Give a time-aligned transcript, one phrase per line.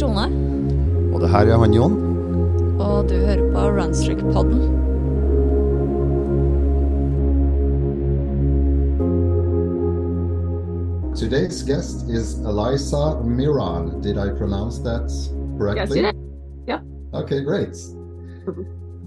[0.00, 0.26] Tone.
[1.14, 1.96] Og det her er han Jon.
[2.80, 4.62] Og du hører på Runstreak-podden.
[11.20, 14.00] Today's guest is Eliza Miron.
[14.00, 15.10] Did I pronounce that
[15.58, 16.00] correctly?
[16.00, 16.30] Yes, you did.
[17.12, 17.76] Okay, great.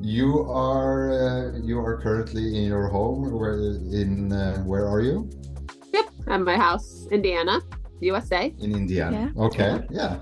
[0.02, 3.32] You are uh, you are currently in your home.
[3.32, 5.30] Where in uh, where are you?
[5.94, 6.06] Yep.
[6.28, 7.62] At my house, Indiana,
[8.02, 8.54] USA.
[8.60, 9.32] In Indiana.
[9.34, 9.44] Yeah.
[9.46, 9.80] Okay.
[9.90, 10.18] Yeah.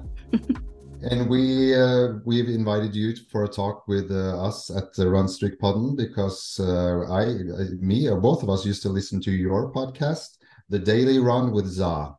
[1.04, 5.28] And we uh, we've invited you for a talk with uh, us at the Run
[5.28, 7.23] Streak Podden because uh, I,
[7.62, 10.38] I me or both of us used to listen to your podcast,
[10.70, 12.16] The Daily Run with Za.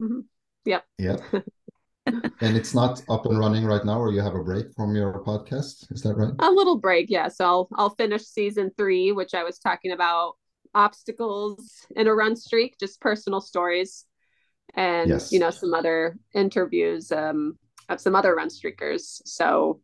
[0.00, 0.24] Mhm.
[0.64, 0.84] Yep.
[0.98, 1.20] Yep.
[2.06, 5.22] and it's not up and running right now, or you have a break from your
[5.24, 5.90] podcast.
[5.92, 6.32] Is that right?
[6.38, 7.28] A little break, yeah.
[7.28, 10.34] So I'll I'll finish season three, which I was talking about
[10.74, 14.06] obstacles in a run streak, just personal stories,
[14.74, 15.32] and Yes.
[15.32, 17.58] you know some other interviews um,
[17.90, 19.20] of some other run streakers.
[19.26, 19.80] So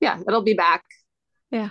[0.00, 0.84] yeah, it'll be back.
[1.50, 1.70] Yeah,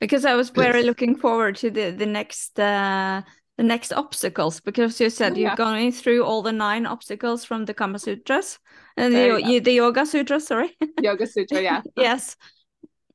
[0.00, 3.22] because I was very looking forward to the the next uh,
[3.56, 5.56] the next obstacles because you said Oh, you're yeah.
[5.56, 8.58] going through all the nine obstacles from the Kama Sutras
[8.96, 10.46] and the, you the Yoga Sutras.
[10.46, 10.76] Sorry.
[11.02, 11.82] Yoga Sutra, yeah.
[11.96, 12.36] yes,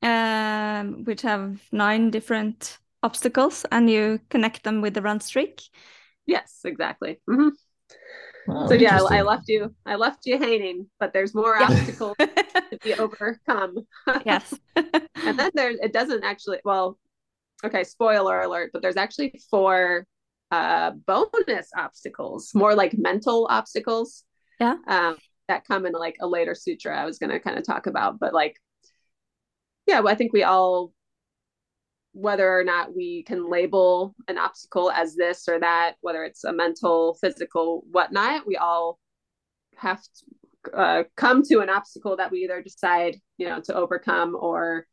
[0.01, 5.61] um, which have nine different obstacles, and you connect them with the run streak.
[6.25, 7.19] Yes, exactly.
[7.27, 7.49] hmm
[8.49, 9.73] Wow, so yeah, I, I left you.
[9.85, 11.67] I left you hanging, but there's more Yeah.
[11.67, 13.87] obstacles to be overcome.
[14.25, 14.53] yes.
[14.75, 16.97] and then there it doesn't actually well
[17.63, 20.05] okay spoiler alert but there's actually four
[20.51, 24.23] uh bonus obstacles more like mental obstacles
[24.59, 24.77] Yeah.
[24.87, 27.87] um that come in like a later sutra i was going to kind of talk
[27.87, 28.55] about but like
[29.87, 30.93] yeah well, i think we all
[32.13, 36.51] whether or not we can label an obstacle as this or that whether it's a
[36.51, 38.99] mental physical whatnot we all
[39.75, 40.25] have to
[40.73, 44.85] uh, come to an obstacle that we either decide you know to overcome or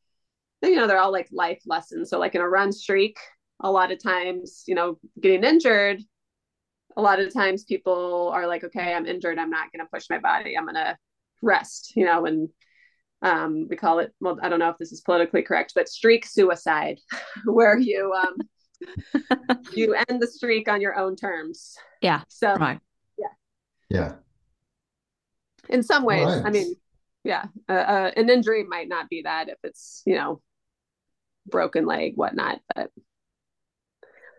[0.62, 2.10] you know they're all like life lessons.
[2.10, 3.18] So like in a run streak
[3.60, 6.00] a lot of times you know getting injured
[6.96, 9.38] a lot of times people are like okay i'm injured.
[9.38, 10.56] I'm not going to push my body.
[10.56, 10.96] I'm going to
[11.42, 12.48] rest you know and
[13.22, 16.25] um we call it well i don't know if this is politically correct but streak
[16.27, 16.99] suicide
[17.44, 18.37] where you um
[19.77, 22.81] you end the streak on your own terms Yeah, so Right.
[23.19, 23.27] Yeah.
[23.88, 24.12] Yeah,
[25.69, 26.77] in some ways i mean
[27.25, 30.41] yeah uh, uh, an injury might not be that if it's you know
[31.47, 32.91] broken leg whatnot but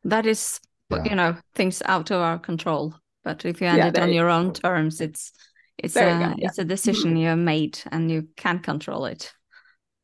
[0.04, 1.04] That is, Yeah.
[1.04, 2.96] you know, things out of our control.
[3.24, 5.34] But if you end Yeah, it on you your own terms, it's
[5.78, 6.48] it's There a go, yeah.
[6.48, 9.34] it's a decision you have made and you can't control it.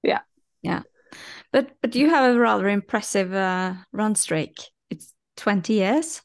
[0.04, 0.22] Yeah.
[0.62, 0.82] Yeah.
[1.52, 4.58] But but you have a rather impressive uh, run streak.
[4.90, 6.22] It's 20 years.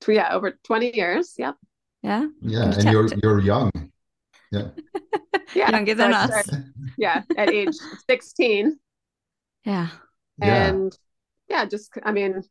[0.00, 1.54] tw- yeah over 20 years yep
[2.02, 2.26] Yeah.
[2.42, 2.64] Yeah.
[2.64, 3.70] And And you're kept- you're young.
[4.52, 4.68] yeah
[5.54, 5.70] yeah.
[5.70, 6.30] Younger than I us.
[6.30, 7.74] started- yeah at age
[8.10, 8.78] 16
[9.64, 9.88] Yeah.
[10.38, 10.68] Yeah.
[10.68, 10.98] and
[11.48, 12.42] yeah just i mean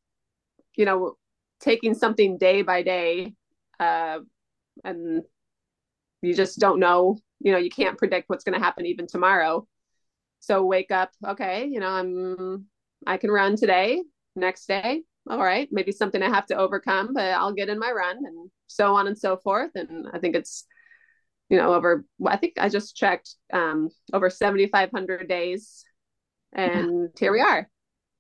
[0.76, 1.16] you know
[1.62, 3.34] taking something day by day
[3.80, 4.20] uh
[4.84, 5.24] and
[6.26, 9.66] you just don't know you know you can't predict what's going to happen even tomorrow
[10.40, 12.66] so wake up okay you know i'm
[13.08, 14.02] i can run today
[14.36, 17.92] next day all right maybe something i have to overcome but i'll get in my
[17.92, 20.66] run and so on and so forth and i think it's
[21.50, 25.84] you know over i think i just checked um over 7500 days
[26.54, 27.70] and here we are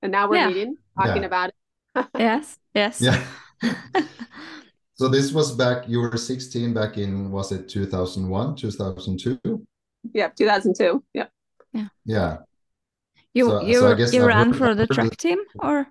[0.01, 0.47] and now we're Yeah.
[0.47, 1.27] meeting talking Yeah.
[1.27, 1.49] about
[1.95, 2.57] it Yes.
[2.73, 3.01] Yes.
[3.01, 3.23] Yeah.
[4.95, 9.67] So this was back, you were 16 back in, was it 2001, 2002?
[10.13, 11.25] Yeah, 2002 Yeah.
[12.05, 12.37] Yeah.
[13.33, 15.87] You So- you so I guess you I've ran heard- for the track team or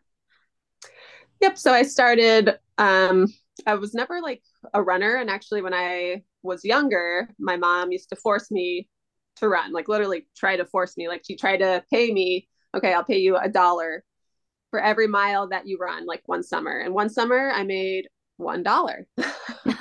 [1.43, 1.59] Yep.
[1.59, 3.27] So I started, um,
[3.67, 4.43] I was never like
[4.73, 5.17] a runner.
[5.17, 8.89] And actually, when I was younger, my mom used to force me
[9.37, 11.09] to run, like literally try to force me.
[11.09, 14.05] Like she tried to pay me, okay, I'll pay you a dollar
[14.71, 16.79] for every mile that you run, like one summer.
[16.79, 19.07] And one summer I made one dollar.
[19.19, 19.73] so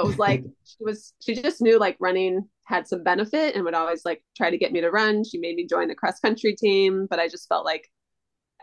[0.00, 3.74] it was like she was, she just knew like running had some benefit and would
[3.74, 5.24] always like try to get me to run.
[5.24, 7.88] She made me join the cross country team, but I just felt like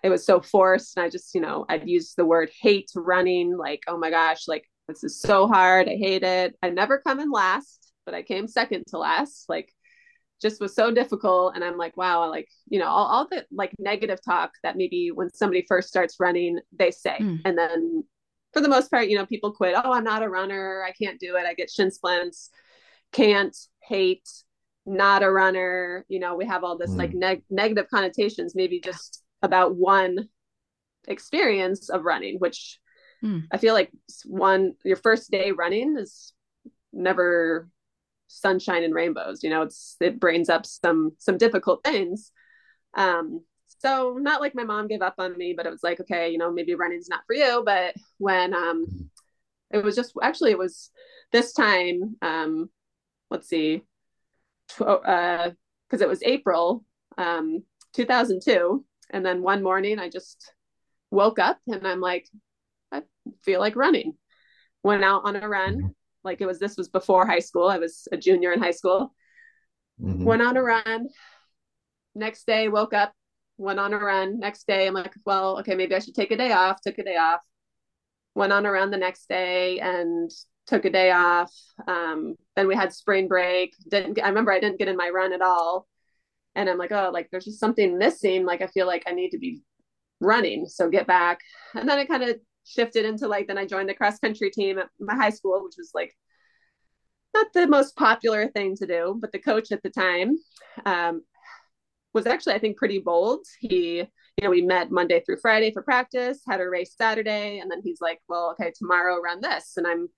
[0.03, 3.55] it was so forced and i just you know i'd use the word hate running
[3.55, 7.19] like oh my gosh like this is so hard i hate it i never come
[7.19, 9.71] in last but i came second to last like
[10.41, 13.71] just was so difficult and i'm like wow like you know all, all the like
[13.77, 17.41] negative talk that maybe when somebody first starts running they say Mm.
[17.45, 18.03] and then
[18.53, 21.19] for the most part you know people quit oh i'm not a runner i can't
[21.19, 22.49] do it i get shin splints
[23.11, 24.27] can't hate
[24.85, 26.97] not a runner you know we have all this Mm.
[26.97, 30.27] like neg- negative connotations maybe just about one
[31.07, 32.79] experience of running which
[33.23, 33.47] Mm.
[33.51, 33.91] i feel like
[34.25, 36.33] one your first day running is
[36.91, 37.69] never
[38.27, 39.43] sunshine and rainbows.
[39.43, 42.31] You know, it's it brings up some some difficult things.
[42.95, 43.43] Um,
[43.81, 46.37] so not like my mom gave up on me, but it was like, okay, you
[46.37, 47.63] know, maybe running's not for you.
[47.65, 49.09] But when um
[49.71, 50.91] it was just actually it was
[51.31, 52.69] this time, um,
[53.31, 53.81] let's see,
[54.67, 55.51] tw- uh,
[55.87, 56.83] because it was April,
[57.17, 57.63] um,
[57.93, 58.85] 2002.
[59.09, 60.53] And then one morning I just
[61.09, 62.27] woke up and I'm like,
[62.91, 63.01] I
[63.43, 64.13] feel like running.
[64.83, 65.77] Went out on a run.
[65.77, 65.87] Mm-hmm.
[66.23, 67.67] Like it was, this was before high school.
[67.67, 69.13] I was a junior in high school.
[69.99, 70.23] Mm-hmm.
[70.23, 71.07] Went on a run.
[72.13, 73.13] Next day, woke up,
[73.61, 74.39] went on a run.
[74.39, 76.81] Next day, I'm like, well, okay, maybe I should take a day off.
[76.81, 77.41] Took a day off.
[78.33, 80.31] Went on a run the next day and
[80.67, 81.53] took a day off.
[81.87, 83.75] Um, then we had spring break.
[83.89, 85.87] Didn't I remember I didn't get in my run at all.
[86.55, 88.45] And I'm like, oh, like there's just something missing.
[88.45, 89.61] Like I feel like I need to be
[90.19, 90.65] running.
[90.67, 91.39] So get back.
[91.75, 94.79] And then it kind of shifted into like then I joined the cross country team
[94.79, 96.15] at my high school, which was like
[97.33, 100.37] not the most popular thing to do, but the coach at the time
[100.85, 101.21] um,
[102.13, 103.45] was actually I think pretty bold.
[103.59, 107.69] He, you know, we met Monday through Friday for practice, had a race Saturday, and
[107.69, 110.09] then he's like, "Well, okay, tomorrow run this," and I'm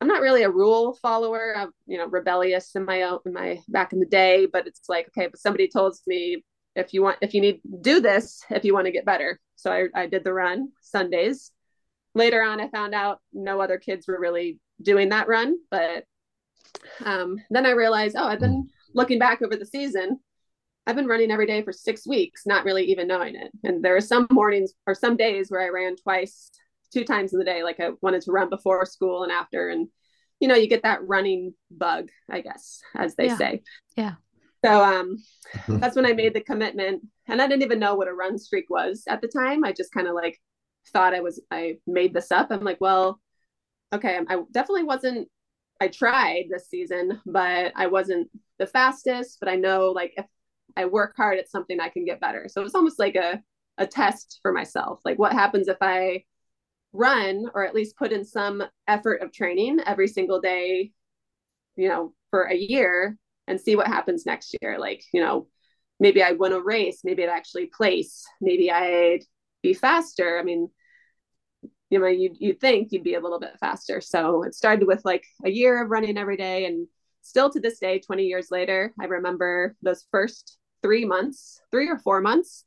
[0.00, 1.54] I'm not really a rule follower.
[1.56, 4.88] I'm, you know, rebellious in my own, in my back in the day, but it's
[4.88, 6.44] like, okay, but somebody told me
[6.76, 9.40] if you want, if you need do this, if you want to get better.
[9.56, 11.52] So I, I did the run Sundays.
[12.14, 16.04] Later on, I found out no other kids were really doing that run, but
[17.04, 20.20] um, then I realized, oh, I've been looking back over the season.
[20.86, 23.50] I've been running every day for six weeks, not really even knowing it.
[23.64, 26.50] And there are some mornings or some days where I ran twice
[26.92, 27.62] two times in the day.
[27.62, 29.68] Like I wanted to run before school and after.
[29.68, 29.88] And,
[30.40, 33.36] you know, you get that running bug, I guess, as they yeah.
[33.36, 33.62] say.
[33.96, 34.14] Yeah.
[34.64, 35.16] So um,
[35.68, 37.02] that's when I made the commitment.
[37.26, 39.64] And I didn't even know what a run streak was at the time.
[39.64, 40.38] I just kind of like
[40.92, 42.48] thought I was, I made this up.
[42.50, 43.20] I'm like, well,
[43.92, 45.28] okay, I definitely wasn't,
[45.80, 48.28] I tried this season, but I wasn't
[48.58, 49.38] the fastest.
[49.40, 50.26] But I know like if
[50.76, 52.46] I work hard at something, I can get better.
[52.48, 53.42] So it's almost like a,
[53.78, 55.00] a test for myself.
[55.04, 56.24] Like, what happens if I
[56.92, 60.92] run or at least put in some effort of training every single day,
[61.76, 64.78] you know, for a year and see what happens next year.
[64.78, 65.48] Like, you know,
[66.00, 69.24] maybe I win a race, maybe I'd actually place, maybe I'd
[69.62, 70.38] be faster.
[70.38, 70.68] I mean,
[71.90, 74.00] you know, you'd, you'd think you'd be a little bit faster.
[74.00, 76.64] So it started with like a year of running every day.
[76.66, 76.86] And
[77.22, 81.98] still to this day, 20 years later, I remember those first three months, three or
[81.98, 82.66] four months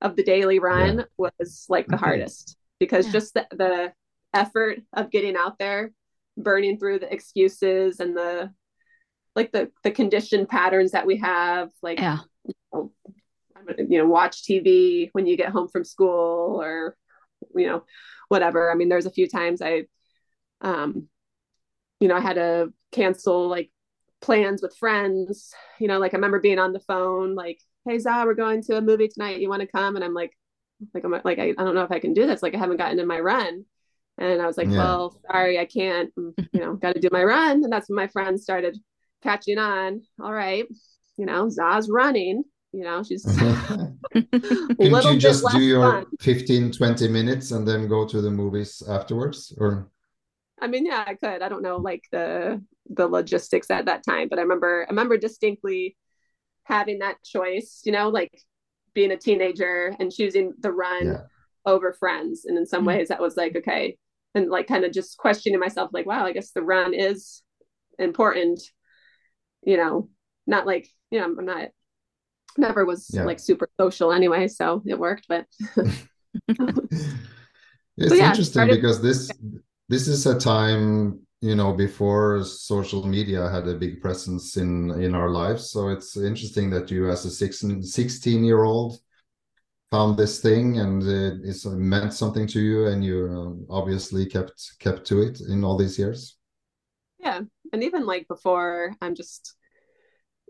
[0.00, 1.04] of the daily run yeah.
[1.18, 3.12] was like the hardest because yeah.
[3.12, 3.92] just the, the
[4.32, 5.90] effort of getting out there
[6.36, 8.52] burning through the excuses and the
[9.34, 12.92] like the the conditioned patterns that we have like yeah you know,
[13.78, 16.96] you know watch tv when you get home from school or
[17.54, 17.82] you know
[18.28, 19.84] whatever i mean there's a few times i
[20.60, 21.08] um
[22.00, 23.70] you know i had to cancel like
[24.22, 28.22] plans with friends you know like i remember being on the phone like hey za
[28.24, 30.32] we're going to a movie tonight you want to come and i'm like
[30.94, 32.42] like I'm like I, I don't know if I can do this.
[32.42, 33.64] Like I haven't gotten in my run.
[34.18, 34.78] And I was like, yeah.
[34.78, 37.62] well, sorry, I can't, mm, you know, got to do my run.
[37.64, 38.78] And that's when my friends started
[39.22, 40.02] catching on.
[40.22, 40.66] All right,
[41.16, 43.24] you know, Za's running, you know, she's
[44.12, 46.06] Couldn't you just do your fun.
[46.20, 49.54] 15, 20 minutes and then go to the movies afterwards?
[49.58, 49.90] Or
[50.60, 51.42] I mean, yeah, I could.
[51.42, 55.16] I don't know like the the logistics at that time, but I remember I remember
[55.16, 55.96] distinctly
[56.64, 58.32] having that choice, you know, like
[58.94, 61.20] being a teenager and choosing the run yeah.
[61.64, 62.44] over friends.
[62.44, 62.88] And in some mm-hmm.
[62.88, 63.96] ways that was like, okay.
[64.34, 67.42] And like kind of just questioning myself, like, wow, I guess the run is
[67.98, 68.60] important,
[69.62, 70.08] you know,
[70.46, 71.68] not like, you know, I'm not
[72.58, 73.24] never was yeah.
[73.24, 77.06] like super social anyway, so it worked, but it's
[77.98, 78.74] yeah, interesting started...
[78.74, 79.30] because this
[79.88, 85.14] this is a time you know before social media had a big presence in in
[85.14, 85.70] our lives.
[85.70, 88.98] So it's interesting that you as a 16, 16 year old
[89.90, 94.78] found this thing and it, it's meant something to you and you um, obviously kept
[94.78, 96.36] kept to it in all these years?
[97.18, 97.40] Yeah.
[97.72, 99.56] And even like before i'm just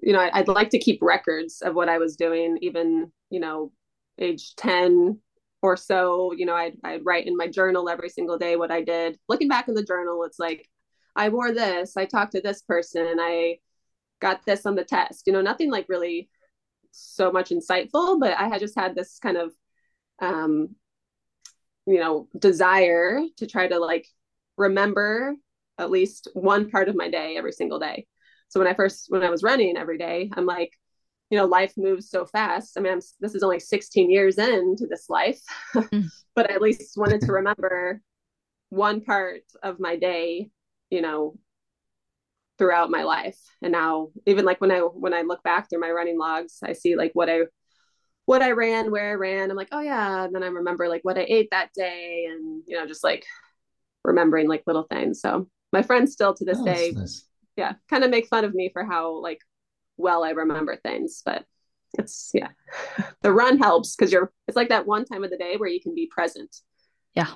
[0.02, 3.72] you know i'd like to keep records of what i was doing even you know
[4.18, 5.18] age 10
[5.62, 6.32] or so.
[6.32, 9.18] You know I'd, I'd write in my journal every single day what i did.
[9.28, 10.68] Looking back in the journal it's like
[11.16, 13.58] I wore this, I talked to this person, I
[14.20, 15.26] got this on the test.
[15.26, 16.28] You know, nothing like really
[16.90, 19.52] so much insightful, but I had just had this kind of
[20.20, 20.76] um
[21.87, 24.06] you know, desire to try to like
[24.56, 25.35] remember
[25.78, 28.06] at least one part of my day every single day.
[28.49, 30.73] So when I first when I was running every day, I'm like,
[31.30, 32.76] you know, life moves so fast.
[32.76, 35.40] I mean, I'm, this is only 16 years into this life,
[35.75, 36.08] mm.
[36.35, 38.00] but I at least wanted to remember
[38.70, 40.50] one part of my day
[40.90, 41.36] you know
[42.58, 43.38] throughout my life.
[43.62, 46.72] And now even like when I when I look back through my running logs, I
[46.72, 47.40] see like what I
[48.24, 49.50] what I ran, where I ran.
[49.50, 50.24] I'm like, oh yeah.
[50.24, 53.24] And then I remember like what I ate that day and you know, just like
[54.04, 55.20] remembering like little things.
[55.20, 57.26] So my friends still to this oh, day, nice.
[57.56, 59.40] yeah, kind of make fun of me for how like
[59.96, 61.22] well I remember things.
[61.24, 61.44] But
[61.98, 62.48] it's yeah.
[63.22, 65.80] the run helps because you're it's like that one time of the day where you
[65.80, 66.54] can be present.
[67.14, 67.28] Yeah.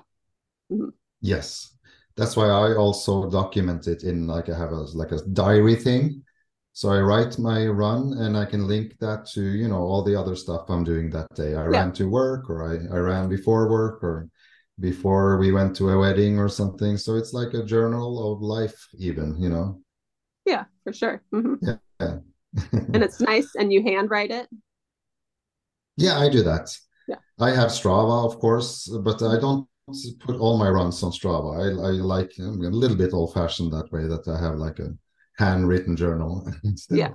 [0.73, 0.90] Mm-hmm.
[1.21, 1.76] Yes.
[2.17, 6.23] That's why I also document it in like I have a like a diary thing
[6.73, 10.19] so I write my run and I can link that to, you know, all the
[10.19, 11.55] other stuff I'm doing that day.
[11.55, 11.79] I yeah.
[11.79, 14.29] ran to work or I, I ran before work or
[14.79, 16.97] before we went to a wedding or something.
[16.97, 19.81] So it's like a journal of life, even, you know?
[20.47, 21.23] Yeah, for sure.
[21.35, 21.55] Mm-hmm.
[21.61, 21.76] Yeah.
[22.00, 22.17] yeah.
[22.73, 24.49] and it's nice and you handwrite it?
[25.97, 26.75] Yeah, I do that.
[27.09, 27.17] Yeah.
[27.40, 29.69] I have Strava, of course, but I don't
[30.21, 31.57] put all my runs on Strava.
[31.57, 34.79] I, I like I'm a little bit old fashioned that way that I have like
[34.79, 34.93] a
[35.39, 36.47] handwritten journal.
[36.91, 37.11] yeah.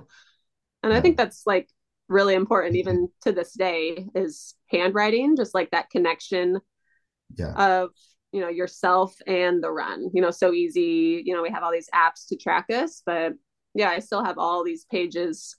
[0.82, 0.92] And.
[0.92, 1.68] I think that's like
[2.08, 6.60] really important even to this day is handwriting, just like that connection
[7.36, 7.52] yeah.
[7.52, 7.90] of
[8.32, 10.10] you know yourself and the run.
[10.12, 11.22] You know, so easy.
[11.24, 13.32] You know, we have all these apps to track us, but
[13.74, 15.56] yeah, I still have all these pages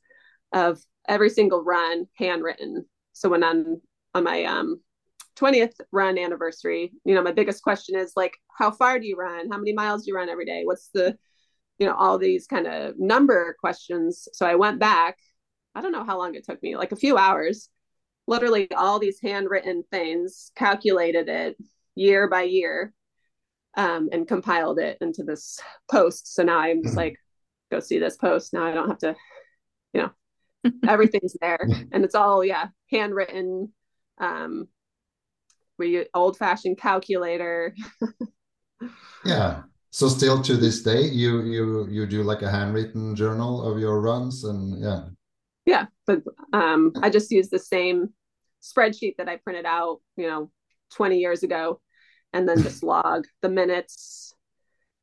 [0.54, 2.86] of every single run handwritten.
[3.14, 3.82] So when I'm
[4.14, 4.82] on my um
[5.40, 9.50] 20th run anniversary, you know, my biggest question is like, how far do you run?
[9.52, 10.62] How many miles do you run every day?
[10.66, 11.18] What's the
[11.78, 14.28] you know all these kind of number questions.
[14.34, 15.18] So i went back.
[15.76, 17.70] I don't know how long it took me like a few hours.
[18.26, 21.56] Literally all these handwritten things calculated it
[21.96, 22.94] year by year
[23.76, 26.34] um, and compiled it into this post.
[26.34, 27.00] So now i'm just mm-hmm.
[27.00, 27.18] like
[27.72, 28.54] go see this post.
[28.54, 29.16] Now i don't have to
[29.94, 31.68] you know everything's there.
[31.92, 33.72] And it's all yeah handwritten
[34.20, 34.68] um
[35.78, 37.76] we old fashioned calculator.
[39.26, 39.64] Yeah.
[39.90, 44.00] So still to this day you you you do like a handwritten journal of your
[44.00, 45.06] runs and yeah.
[45.66, 46.22] Yeah but
[46.54, 48.10] um i just use the same
[48.62, 50.50] spreadsheet that i printed out you know
[50.94, 51.80] 20 years ago
[52.34, 54.34] and then just log the minutes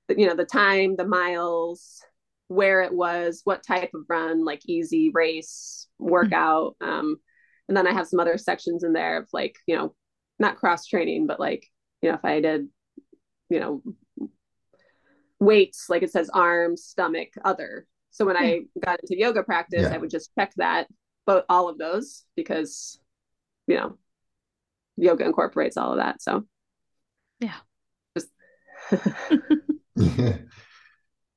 [0.08, 2.02] you know the time the miles
[2.48, 7.16] where it was what type of run like easy race workout um
[7.68, 9.94] and then i have some other sections in there of like you know
[10.38, 11.66] not cross training but like
[12.02, 12.68] you know if i did
[13.50, 13.82] you know
[15.44, 17.86] weights, like it says arms, stomach, other.
[18.10, 18.80] So when I hmm.
[18.82, 19.94] got into yoga practice, yeah.
[19.94, 20.88] I would just check that,
[21.26, 22.98] but all of those because,
[23.66, 23.98] you know,
[24.96, 26.22] yoga incorporates all of that.
[26.22, 26.44] So,
[27.40, 27.56] yeah.
[28.16, 28.28] Just...
[29.96, 30.36] yeah.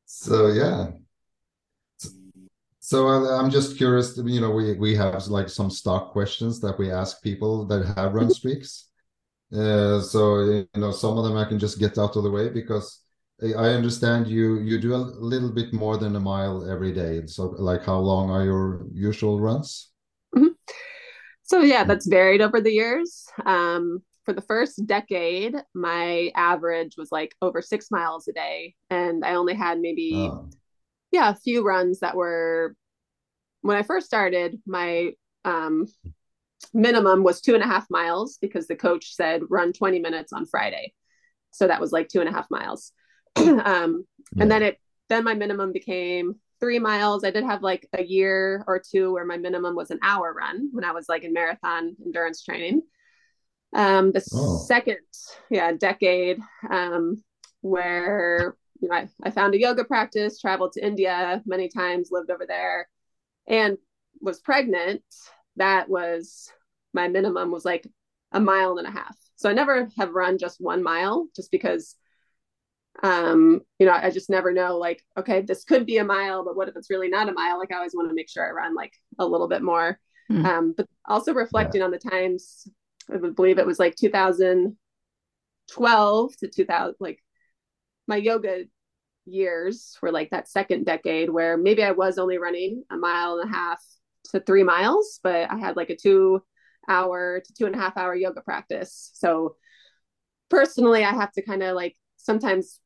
[0.06, 0.88] So, yeah.
[2.88, 4.16] So I'm just curious.
[4.16, 8.14] You know, we we have like some stock questions that we ask people that have
[8.14, 8.88] run streaks.
[9.52, 12.48] Uh, so you know, some of them I can just get out of the way
[12.48, 13.02] because
[13.44, 15.04] I understand you you do a
[15.34, 17.26] little bit more than a mile every day.
[17.26, 19.92] So like how long are your usual runs?
[20.34, 20.56] Mm-hmm.
[21.44, 23.26] So yeah, that's varied over the years.
[23.46, 29.26] Um, for the first decade, my average was like over six miles a day, and
[29.26, 30.48] I only had maybe oh.
[31.12, 32.76] Yeah a few runs that were
[33.62, 34.60] when I first started.
[34.66, 35.12] My
[35.46, 35.88] um,
[36.74, 40.46] minimum was two and a half miles because the coach said run 20 minutes on
[40.46, 40.94] Friday.
[41.52, 42.92] So that was like two and a half miles.
[43.36, 44.44] um, yeah.
[44.44, 44.78] and then it
[45.10, 47.24] then my minimum became three miles.
[47.24, 50.70] I did have like a year or two where my minimum was an hour run
[50.72, 52.82] when I was like in marathon endurance training.
[53.74, 54.58] Um, the oh.
[54.66, 54.98] second,
[55.50, 57.24] yeah, decade, um,
[57.62, 62.30] where you know, I, I found a yoga practice, traveled to India many times, lived
[62.30, 62.88] over there,
[63.48, 63.78] and
[64.22, 65.04] was pregnant.
[65.56, 66.52] That was
[66.94, 67.88] my minimum was like
[68.32, 69.18] a mile and a half.
[69.36, 71.96] So I never have run just one mile just because
[73.04, 76.56] um you know i just never know like okay this could be a mile but
[76.56, 78.50] what if it's really not a mile like i always want to make sure i
[78.50, 80.00] run like a little bit more
[80.32, 80.44] mm.
[80.46, 81.86] um but also reflecting yeah.
[81.86, 82.68] on the times
[83.14, 87.22] i would believe it was like 2012 to 2000 like
[88.08, 88.64] my yoga
[89.26, 93.50] years were like that second decade where maybe i was only running a mile and
[93.50, 93.84] a half
[94.24, 96.42] to three miles but i had like a two
[96.88, 99.56] hour to two and a half hour yoga practice so
[100.50, 102.80] personally i have to kind of like sometimes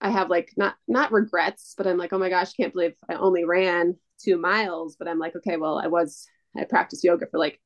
[0.00, 3.14] I have like not not regrets, but I'm like, oh my gosh, can't believe I
[3.14, 4.96] only ran two miles.
[4.98, 7.60] But I'm like, okay, well, I was I practiced yoga for like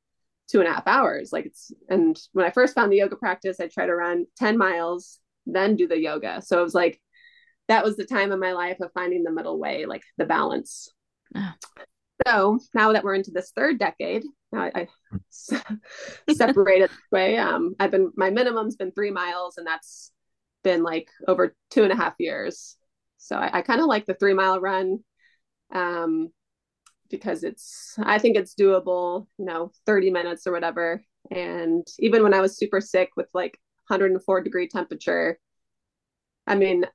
[0.49, 1.33] two and a half hours.
[1.33, 4.59] Like it's and when I first found the yoga practice, I tried to run 10
[4.59, 6.43] miles, then do the yoga.
[6.43, 7.01] So it was like
[7.69, 10.91] that was the time in my life of finding the middle way, like the balance.
[12.27, 15.73] So now that we're into this third decade, now I, I
[16.33, 17.39] separated this way.
[17.39, 20.13] Um, I've been my minimum's been three miles, and that's
[20.63, 22.77] been like over two and a half years.
[23.19, 24.99] So I, I kind of like the three mile run
[25.73, 26.29] um,
[27.11, 31.03] because it's, I think it's doable, you know, 30 minutes or whatever.
[31.31, 35.39] And even when I was super sick with like 104 degree temperature,
[36.47, 36.87] I mean,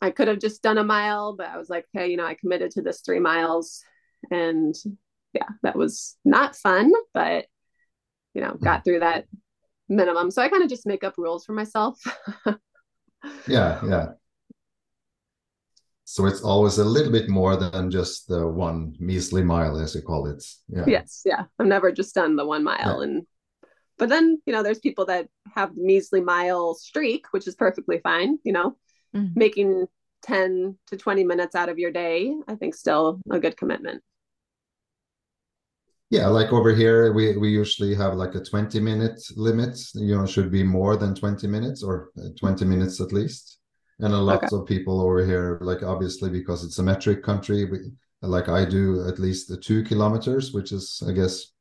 [0.00, 2.34] I could have just done a mile, but I was like, hey, you know, I
[2.34, 3.82] committed to this three miles.
[4.30, 4.74] And
[5.32, 7.46] yeah, that was not fun, but,
[8.34, 9.26] you know, got through that
[9.88, 10.30] minimum.
[10.30, 12.00] So I kind of just make up rules for myself.
[13.46, 14.06] yeah, yeah.
[16.04, 20.02] So it's always a little bit more than just the one measly mile, as you
[20.02, 20.44] call it.
[20.68, 20.84] Yeah.
[20.86, 21.44] Yes, yeah.
[21.58, 23.02] I've never just done the one mile, yeah.
[23.04, 23.26] and
[24.02, 28.00] but then you know, there's people that have the measly mile streak, which is perfectly
[28.02, 28.36] fine.
[28.42, 28.76] You know,
[29.14, 29.38] mm-hmm.
[29.38, 29.86] making
[30.22, 34.02] ten to twenty minutes out of your day, I think, still a good commitment.
[36.10, 39.78] Yeah, like over here, we we usually have like a twenty minute limit.
[39.94, 43.60] You know, should be more than twenty minutes or twenty minutes at least
[44.00, 44.48] and a lot okay.
[44.50, 47.78] of people over here like obviously because it's a metric country we,
[48.22, 51.51] like i do at least two kilometers which is i guess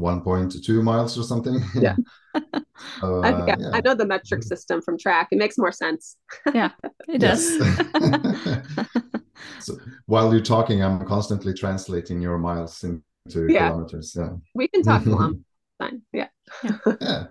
[0.00, 1.60] 1.2 miles or something.
[1.74, 1.96] Yeah.
[3.02, 3.70] Uh, I, yeah, yeah.
[3.72, 5.28] I know the metric system from track.
[5.32, 6.16] It makes more sense.
[6.54, 6.70] Yeah
[7.08, 7.44] it does.
[9.58, 13.68] So while you're talking i'm constantly translating your miles into yeah.
[13.68, 14.36] kilometers yeah.
[14.54, 15.44] We can talk long
[15.80, 16.02] fine.
[16.12, 16.28] Yeah.
[16.62, 17.26] Yeah.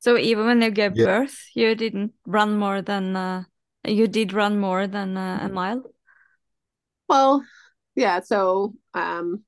[0.00, 1.04] So even when you gave yeah.
[1.04, 3.44] birth, you didn't run more than uh,
[3.86, 5.82] you did run more than uh, a mile.
[7.06, 7.44] Well,
[7.94, 8.20] yeah.
[8.20, 9.44] So, um,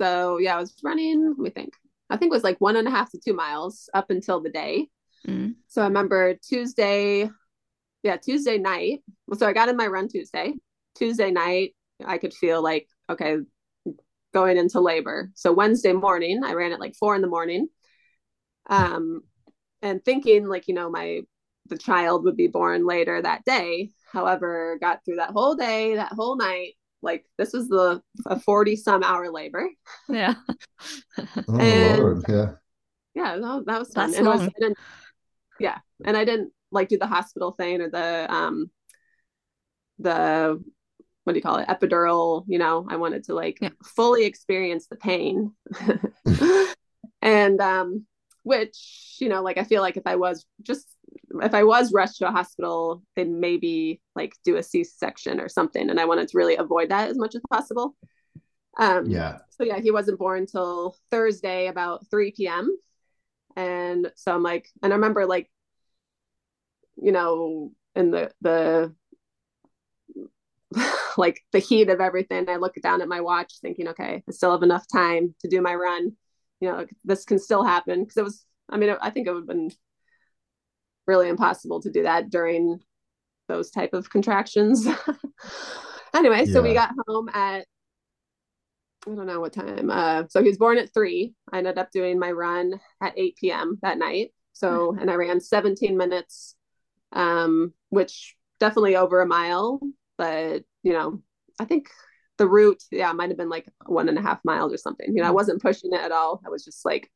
[0.00, 1.28] so yeah, I was running.
[1.28, 1.74] Let me think.
[2.08, 4.50] I think it was like one and a half to two miles up until the
[4.50, 4.88] day.
[5.28, 5.54] Mm.
[5.68, 7.28] So I remember Tuesday,
[8.02, 9.00] yeah, Tuesday night.
[9.36, 10.54] So I got in my run Tuesday.
[10.96, 13.36] Tuesday night, I could feel like okay,
[14.32, 15.30] going into labor.
[15.34, 17.68] So Wednesday morning, I ran at like four in the morning
[18.70, 19.22] um,
[19.82, 21.20] and thinking like you know my
[21.66, 26.12] the child would be born later that day however got through that whole day that
[26.12, 29.68] whole night like this was the a 40 some hour labor.
[30.08, 30.34] Yeah.
[31.48, 32.24] Oh, and, Lord.
[32.28, 32.50] yeah.
[33.14, 34.14] Yeah that, that was fun.
[34.14, 34.48] And was,
[35.58, 38.70] yeah and i didn't like do the hospital thing or the um
[39.98, 40.62] the
[41.24, 41.68] what do you call it?
[41.68, 42.86] Epidural you know?
[42.88, 43.70] I wanted to like yeah.
[43.84, 45.52] fully experience the pain.
[47.22, 48.06] And um
[48.42, 50.86] which you know like i feel like if i was just
[51.42, 55.90] if i was rushed to a hospital then maybe like do a c-section or something
[55.90, 57.96] and i wanted to really avoid that as much as possible.
[58.78, 59.38] Um yeah.
[59.50, 62.76] so yeah he wasn't born until thursday about 3 p.m
[63.56, 65.50] and so i'm like and i remember like
[66.96, 68.94] you know in the the
[71.16, 74.52] like the heat of everything i look down at my watch thinking okay i still
[74.52, 76.12] have enough time to do my run.
[76.60, 78.02] You know this can still happen.
[78.02, 79.70] Because it was i mean i think it would have been
[81.10, 82.80] really impossible to do that during
[83.48, 84.86] those type of contractions
[86.14, 86.52] anyway yeah.
[86.52, 87.66] so we got home at
[89.06, 91.90] i don't know what time uh so he was born at three i ended up
[91.90, 96.54] doing my run at 8 p.m that night so and i ran 17 minutes
[97.12, 99.80] um which definitely over a mile
[100.16, 101.20] but you know
[101.58, 101.88] i think
[102.40, 105.14] the route, yeah, might have been like one and a half miles or something.
[105.14, 106.40] You know, I wasn't pushing it at all.
[106.44, 107.12] I was just like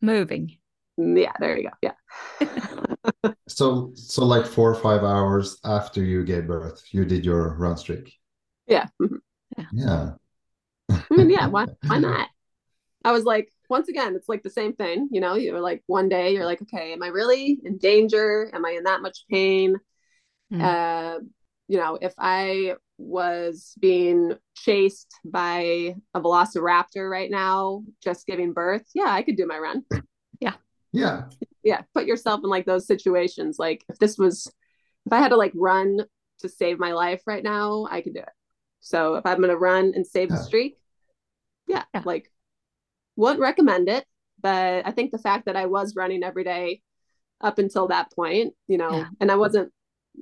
[0.00, 0.56] moving.
[0.96, 1.92] Yeah, there you go.
[2.40, 3.32] Yeah.
[3.48, 7.76] so, so like four or five hours after you gave birth, you did your run
[7.76, 8.14] streak.
[8.66, 8.86] Yeah.
[9.02, 9.16] Mm-hmm.
[9.58, 9.66] Yeah.
[9.72, 10.10] Yeah.
[10.90, 11.46] I mean, yeah.
[11.46, 11.66] Why?
[11.86, 12.28] Why not?
[13.04, 15.08] I was like, once again, it's like the same thing.
[15.10, 18.50] You know, you're like one day you're like, okay, am I really in danger?
[18.52, 19.76] Am I in that much pain?
[20.52, 20.62] Mm.
[20.62, 21.20] Uh,
[21.68, 28.86] you know, if I was being chased by a velociraptor right now, just giving birth,
[28.94, 29.84] yeah, I could do my run.
[30.94, 31.24] Yeah.
[31.40, 31.48] Yeah.
[31.62, 31.80] Yeah.
[31.92, 33.58] Put yourself in like those situations.
[33.58, 34.46] Like if this was,
[35.06, 36.00] if I had to like run
[36.40, 38.28] to save my life right now, I could do it.
[38.80, 40.36] So if I'm going to run and save yeah.
[40.36, 40.78] the streak,
[41.66, 42.30] yeah, yeah, like
[43.16, 44.04] wouldn't recommend it.
[44.40, 46.82] But I think the fact that I was running every day
[47.40, 49.08] up until that point, you know, yeah.
[49.20, 49.72] and I wasn't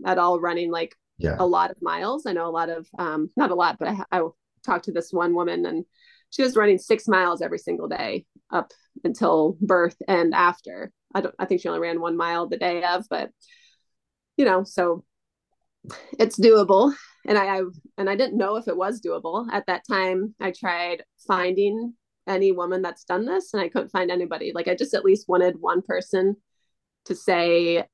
[0.06, 1.36] at all running like yeah.
[1.38, 2.24] a lot of miles.
[2.24, 4.22] I know a lot of, um, not a lot, but I, I
[4.64, 5.84] talked to this one woman and
[6.32, 8.72] she was running six miles every single day up
[9.04, 10.90] until birth and after.
[11.14, 13.30] I don't, I think she only ran one mile the day of, but
[14.36, 15.04] you know, so
[16.18, 16.94] it's doable.
[17.26, 17.62] And I, I
[17.98, 20.34] and I didn't know if it was doable at that time.
[20.40, 21.94] I tried finding
[22.26, 24.52] any woman that's done this and I couldn't find anybody.
[24.54, 26.36] Like I just at least wanted one person
[27.04, 27.84] to say,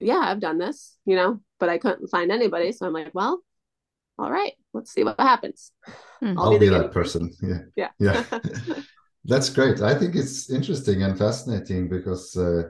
[0.00, 2.72] yeah, I've done this, you know, but I couldn't find anybody.
[2.72, 3.40] So I'm like, well,
[4.18, 5.72] all right, let's see what happens.
[6.20, 6.38] Hmm.
[6.38, 7.30] I'll, I'll, be, be that person.
[7.42, 7.88] Yeah.
[7.98, 8.24] Yeah.
[8.30, 8.40] Yeah.
[9.24, 9.80] That's great.
[9.80, 12.64] I think it's interesting and fascinating because, uh,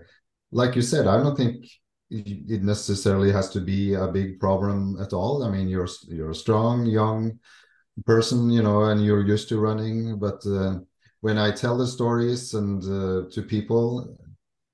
[0.53, 1.67] like you said, I don't think
[2.11, 5.43] it necessarily has to be a big problem at all.
[5.43, 7.41] I mean, you're you're a strong young
[8.07, 10.19] person, you know, and you're used to running.
[10.19, 10.79] But uh,
[11.21, 14.17] when I tell the stories and uh, to people,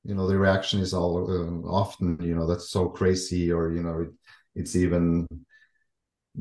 [0.04, 3.82] you know, the reaction is all uh, often, you know, that's so crazy, or you
[3.82, 4.10] know, it,
[4.54, 5.26] it's even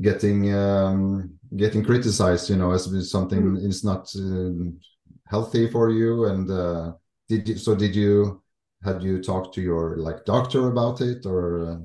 [0.00, 3.64] getting um, getting criticized, you know, as something mm.
[3.64, 4.70] is not uh,
[5.26, 6.26] healthy for you.
[6.26, 6.92] And uh,
[7.28, 7.74] did you, so?
[7.74, 8.42] Did you
[8.82, 11.76] had you talked to your like doctor about it or uh,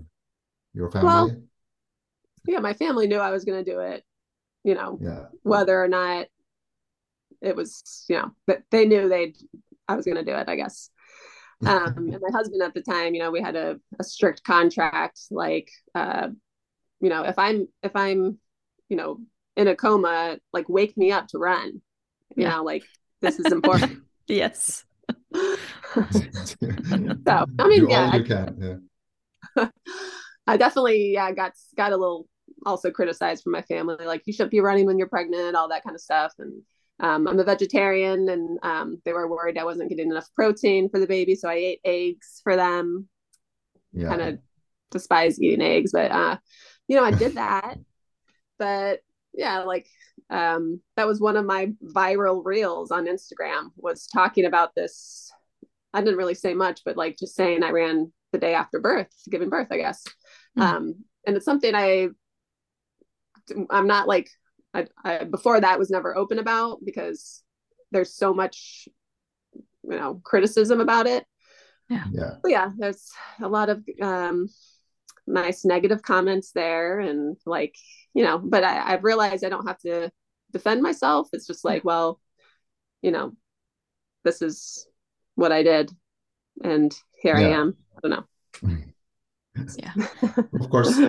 [0.74, 1.10] your family?
[1.10, 1.42] Well,
[2.48, 4.04] yeah, my family knew I was going to do it.
[4.64, 5.26] You know, yeah.
[5.44, 6.28] whether or not
[7.42, 9.38] it was, you know, but they knew they'd
[9.88, 10.50] I was going to do it.
[10.50, 10.90] I guess.
[11.66, 15.22] Um, and my husband at the time, you know, we had a, a strict contract.
[15.32, 16.28] Like, uh,
[17.00, 18.40] you know, if I'm if I'm,
[18.90, 19.20] you know,
[19.56, 21.82] in a coma, like wake me up to run.
[22.36, 22.50] You yeah.
[22.50, 22.84] know, like
[23.22, 24.04] this is important.
[24.28, 24.84] yes.
[25.36, 25.46] so
[25.98, 28.82] I mean, yeah, I, can,
[29.58, 29.68] yeah.
[30.48, 32.28] I definitely yeah got got a little
[32.66, 35.84] also criticized from my family, like you shouldn't be running when you're pregnant, all that
[35.84, 36.34] kind of stuff.
[36.40, 36.62] And
[37.00, 41.00] um, I'm a vegetarian, and um, they were worried I wasn't getting enough protein for
[41.00, 43.08] the baby, so I ate eggs for them.
[43.94, 44.10] Yeah.
[44.10, 44.40] Kind of
[44.92, 46.38] despise eating eggs, but uh,
[46.88, 47.78] you know, I did that.
[48.58, 49.00] but
[49.34, 49.88] yeah, like
[50.30, 55.32] um, that was one of my viral reels on Instagram was talking about this.
[55.94, 59.10] I didn't really say much, but like just saying I ran the day after birth,
[59.30, 60.04] giving birth, I guess.
[60.58, 60.62] Mm-hmm.
[60.62, 60.96] Um,
[61.26, 62.10] and it's something I,
[63.70, 64.30] I'm not like,
[64.74, 67.44] I, I, before that was never open about because
[67.92, 68.90] there's so much,
[69.54, 71.26] you know, criticism about it.
[71.90, 72.04] Yeah.
[72.12, 72.32] Yeah.
[72.42, 72.72] But yeah.
[72.78, 73.10] There's
[73.42, 74.50] a lot of, um,
[75.28, 77.76] nice negative comments there and like
[78.14, 80.12] you know but I, i've realized i don't have to
[80.52, 81.28] defend myself.
[81.34, 82.22] It's just like well
[83.02, 83.34] you know
[84.24, 84.88] this is
[85.36, 85.92] what i did
[86.64, 87.48] and here yeah.
[87.48, 87.76] i am.
[87.98, 88.78] I don't know.
[89.78, 89.94] Yeah.
[90.60, 91.00] Of course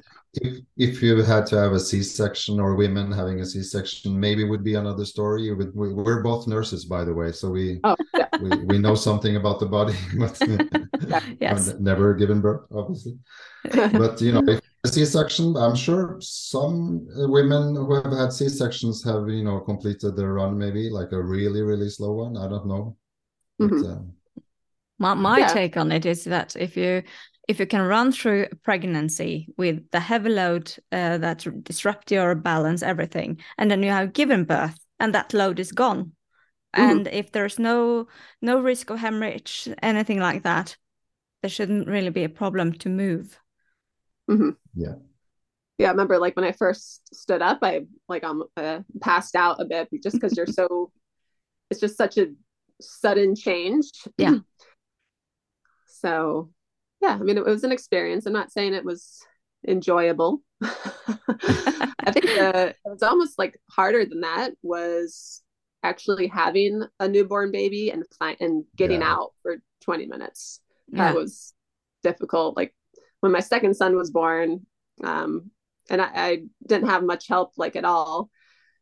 [0.42, 4.64] if, if you had to have a c-section or women having a c-section maybe would
[4.64, 8.28] be another story we, we're both nurses by the way so we oh, yeah.
[8.40, 10.40] we, we know something about the body but
[11.40, 11.74] yes.
[11.78, 13.18] never given birth obviously
[13.72, 19.44] but you know if c-section i'm sure some women who have had c-sections have you
[19.44, 22.96] know completed their run maybe like a really really slow one i don't know
[23.60, 23.82] mm-hmm.
[23.82, 23.98] but, uh,
[24.98, 25.48] my, my yeah.
[25.48, 27.02] take on it is that if you
[27.48, 32.34] if you can run through a pregnancy with the heavy load uh, that disrupt your
[32.34, 36.12] balance, everything, and then you have given birth and that load is gone,
[36.74, 36.82] mm-hmm.
[36.82, 38.08] and if there's no
[38.42, 40.76] no risk of hemorrhage, anything like that,
[41.42, 43.38] there shouldn't really be a problem to move.
[44.30, 44.50] Mm-hmm.
[44.74, 44.94] Yeah.
[45.78, 49.60] Yeah, I remember like when I first stood up, I like I'm uh, passed out
[49.60, 50.90] a bit just because you're so.
[51.70, 52.28] It's just such a
[52.80, 53.90] sudden change.
[54.16, 54.38] Yeah.
[55.86, 56.50] so
[57.00, 58.26] yeah, I mean, it, was an experience.
[58.26, 59.20] I'm not saying it was
[59.66, 60.40] enjoyable.
[60.62, 65.42] I think the, it was almost like harder than that was
[65.82, 68.04] actually having a newborn baby and
[68.40, 69.12] and getting yeah.
[69.12, 70.60] out for 20 minutes.
[70.88, 71.04] Yeah.
[71.04, 71.52] That was
[72.02, 72.56] difficult.
[72.56, 72.74] Like
[73.20, 74.66] when my second son was born,
[75.04, 75.50] um,
[75.90, 78.30] and I, I didn't have much help like at all.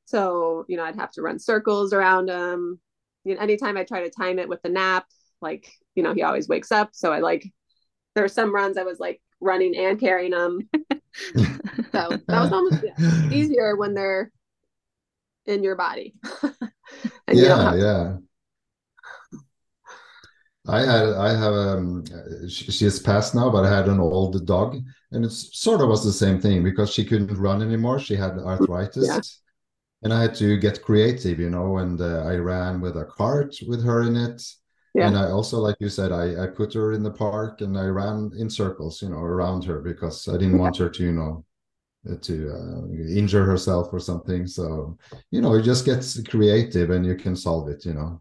[0.06, 2.80] So, you know, I'd have to run circles around him.
[3.24, 5.06] You know, anytime I try to time it with the nap,
[5.40, 6.90] like, you know, he always wakes up.
[6.92, 7.50] So I like
[8.14, 10.68] there were some runs I was like running and carrying them.
[11.36, 11.50] so
[11.92, 14.30] that was almost yeah, easier when they're
[15.46, 16.14] in your body.
[17.32, 18.16] yeah, yeah.
[20.66, 22.04] I had I have um
[22.48, 24.76] she, she has passed now, but I had an old dog,
[25.12, 27.98] and it sort of was the same thing because she couldn't run anymore.
[27.98, 29.20] She had arthritis, yeah.
[30.02, 31.78] and I had to get creative, you know.
[31.78, 34.42] And uh, I ran with a cart with her in it,
[34.94, 35.08] yeah.
[35.08, 37.86] And I also, like you said, I, I put her in the park and I
[37.86, 40.60] ran in circles, you know, around her because I didn't yeah.
[40.60, 41.44] want her to, you know,
[42.08, 44.46] uh, to uh, injure herself or something.
[44.46, 44.96] So,
[45.32, 48.20] you know, it just gets creative and you can solve it, you know.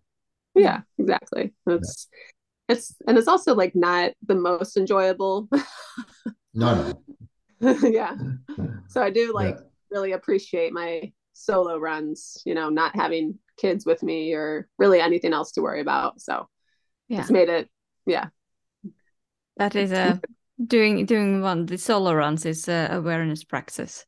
[0.55, 1.53] Yeah, exactly.
[1.67, 2.75] It's yeah.
[2.75, 5.49] it's and it's also like not the most enjoyable.
[6.55, 6.95] no,
[7.61, 7.77] no.
[7.83, 8.15] yeah.
[8.87, 9.63] So I do like yeah.
[9.91, 15.33] really appreciate my solo runs, you know, not having kids with me or really anything
[15.33, 16.19] else to worry about.
[16.19, 16.47] So
[17.07, 17.21] yeah.
[17.21, 17.69] it's made it
[18.05, 18.27] yeah.
[19.57, 20.19] That is a
[20.65, 24.05] doing doing one the solo runs is a awareness practice.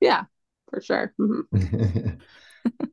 [0.00, 0.24] Yeah
[0.72, 1.14] for sure.
[1.20, 2.14] Mm-hmm.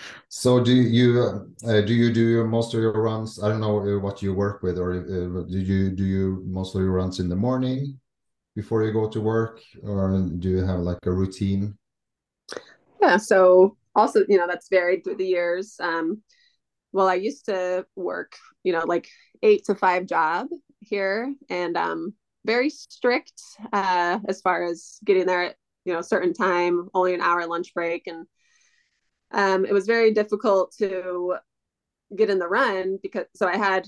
[0.28, 1.20] so do you
[1.66, 3.42] uh, do you do your, most of your runs?
[3.42, 6.74] I don't know uh, what you work with or uh, do you do you most
[6.74, 7.98] of your runs in the morning
[8.56, 11.76] before you go to work or do you have like a routine?
[13.00, 15.76] Yeah so also you know that's varied through the years.
[15.80, 16.22] Um
[16.92, 19.08] well i used to work you know like
[19.42, 20.48] eight to five job
[20.80, 22.14] here and um
[22.48, 23.42] very strict
[23.74, 27.46] uh, as far as getting there at you know a certain time, only an hour
[27.46, 28.26] lunch break, and
[29.32, 31.36] um, it was very difficult to
[32.16, 33.86] get in the run because so I had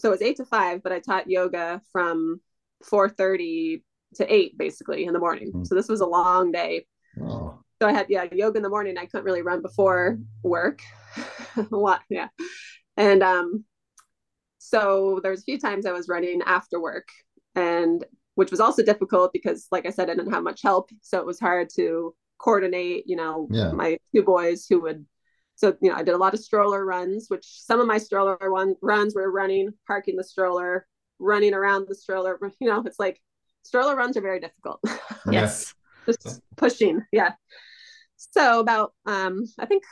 [0.00, 2.40] so it was eight to five, but I taught yoga from
[2.82, 5.48] four thirty to eight basically in the morning.
[5.48, 5.64] Mm-hmm.
[5.64, 6.86] So this was a long day.
[7.82, 8.96] So I had yeah yoga in the morning.
[8.96, 10.82] I couldn't really run before work.
[11.56, 12.28] a lot, yeah,
[12.96, 13.64] and um,
[14.58, 17.08] so there was a few times I was running after work,
[17.56, 18.04] and
[18.36, 21.26] which was also difficult because, like I said, I didn't have much help, so it
[21.26, 23.02] was hard to coordinate.
[23.08, 23.72] You know, yeah.
[23.72, 25.04] my two boys who would.
[25.56, 28.38] So you know, I did a lot of stroller runs, which some of my stroller
[28.48, 30.86] one runs were running, parking the stroller,
[31.18, 32.38] running around the stroller.
[32.60, 33.20] You know, it's like
[33.64, 34.78] stroller runs are very difficult.
[35.28, 35.74] yes,
[36.06, 37.02] just pushing.
[37.10, 37.32] Yeah.
[38.30, 39.84] So about um, I think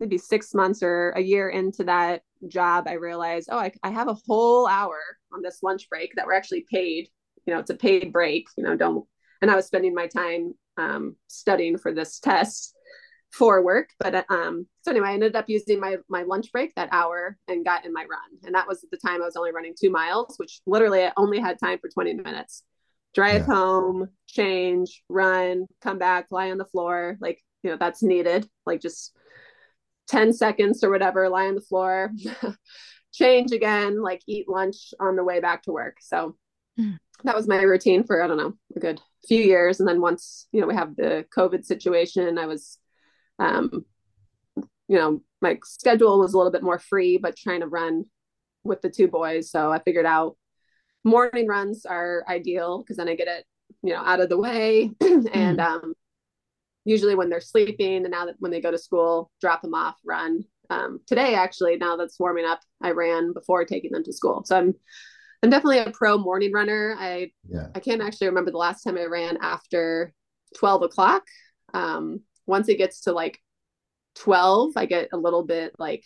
[0.00, 4.08] maybe six months or a year into that job, I realized, oh, I, I have
[4.08, 4.98] a whole hour
[5.32, 7.08] on this lunch break that we're actually paid.
[7.46, 8.46] You know, it's a paid break.
[8.56, 9.06] You know, don't.
[9.40, 12.74] And I was spending my time um, studying for this test
[13.30, 13.90] for work.
[13.98, 17.64] But um, so anyway, I ended up using my my lunch break that hour and
[17.64, 18.40] got in my run.
[18.44, 21.12] And that was at the time I was only running two miles, which literally I
[21.16, 22.62] only had time for 20 minutes.
[23.14, 23.54] Drive yeah.
[23.54, 27.16] home, change, run, come back, lie on the floor.
[27.18, 28.48] Like, you know, that's needed.
[28.64, 29.12] Like just
[30.06, 32.12] 10 seconds or whatever, lie on the floor,
[33.12, 35.96] change again, like eat lunch on the way back to work.
[36.00, 36.36] So
[36.78, 36.96] mm.
[37.24, 39.80] that was my routine for, I don't know, a good few years.
[39.80, 42.78] And then once, you know, we have the COVID situation, I was,
[43.40, 43.84] um,
[44.86, 48.04] you know, my schedule was a little bit more free, but trying to run
[48.62, 49.50] with the two boys.
[49.50, 50.36] So I figured out
[51.02, 53.44] morning runs are ideal because then I get it,
[53.82, 55.60] you know, out of the way and, mm.
[55.60, 55.94] um,
[56.86, 59.96] usually when they're sleeping and now that when they go to school drop them off
[60.04, 60.42] run.
[60.70, 64.44] Um, today actually now that's warming up i ran before taking them to school.
[64.46, 64.74] So i'm
[65.42, 66.96] i'm definitely a pro morning runner.
[66.98, 67.66] I yeah.
[67.74, 70.14] i can't actually remember the last time i ran after
[70.56, 71.24] 12 o'clock.
[71.74, 73.38] Um, once it gets to like
[74.14, 76.02] 12 i get a little bit like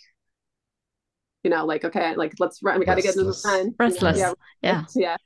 [1.44, 2.80] you know like okay like let's run.
[2.80, 3.74] We got to get in the sun.
[3.78, 4.18] Restless.
[4.18, 4.32] Yeah.
[4.62, 4.84] Yeah.
[4.96, 5.16] Yeah.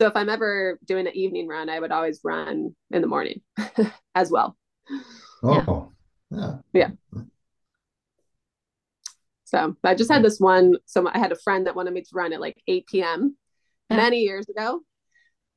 [0.00, 3.40] So if i'm ever doing an evening run i would always run in the morning
[4.16, 4.56] as well
[5.42, 5.92] Oh,
[6.30, 6.58] yeah.
[6.72, 6.90] Yeah.
[9.44, 10.76] So I just had this one.
[10.86, 13.36] So I had a friend that wanted me to run at like 8 p.m.
[13.90, 13.96] Yeah.
[13.96, 14.80] many years ago.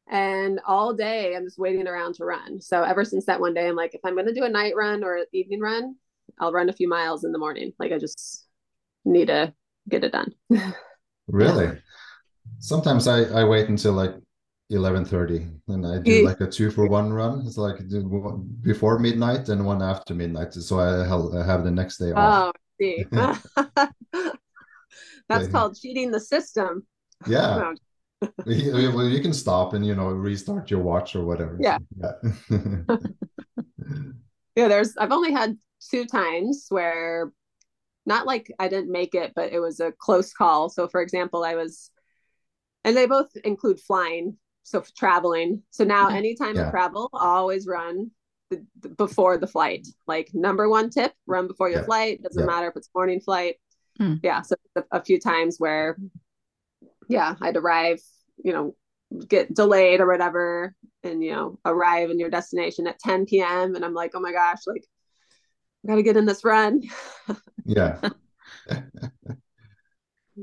[0.09, 2.61] And all day I'm just waiting around to run.
[2.61, 4.73] So ever since that one day, I'm like, if I'm going to do a night
[4.75, 5.95] run or an evening run,
[6.39, 7.71] I'll run a few miles in the morning.
[7.79, 8.45] Like I just
[9.05, 9.53] need to
[9.87, 10.33] get it done.
[11.27, 11.79] really?
[12.59, 14.15] Sometimes I, I wait until like
[14.69, 17.43] eleven thirty, and I do like a two for one run.
[17.45, 17.77] It's like
[18.61, 21.05] before midnight and one after midnight, so I
[21.45, 22.53] have the next day off.
[22.55, 23.05] Oh, see,
[25.29, 26.85] that's called cheating the system.
[27.27, 27.73] Yeah.
[28.45, 31.57] well, you can stop and you know restart your watch or whatever.
[31.59, 31.77] Yeah.
[31.97, 32.97] Yeah.
[34.55, 34.67] yeah.
[34.67, 34.95] There's.
[34.97, 35.57] I've only had
[35.89, 37.31] two times where,
[38.05, 40.69] not like I didn't make it, but it was a close call.
[40.69, 41.89] So, for example, I was
[42.85, 45.61] and they both include flying so traveling.
[45.69, 46.67] So now anytime yeah.
[46.67, 48.09] I travel, I always run
[48.49, 49.87] the, the, before the flight.
[50.07, 51.85] Like number one tip, run before your yeah.
[51.85, 52.23] flight.
[52.23, 52.47] Doesn't yeah.
[52.47, 53.55] matter if it's morning flight.
[54.01, 54.19] Mm.
[54.23, 54.41] Yeah.
[54.41, 55.97] So a, a, few times where,
[57.07, 57.99] yeah, I'd arrive,
[58.43, 58.75] you know,
[59.27, 63.75] get delayed or whatever, and you know, arrive in your destination at 10 p.m.
[63.75, 64.83] And I'm like, oh my gosh, like
[65.85, 66.81] I gotta get in this run.
[67.65, 67.99] yeah.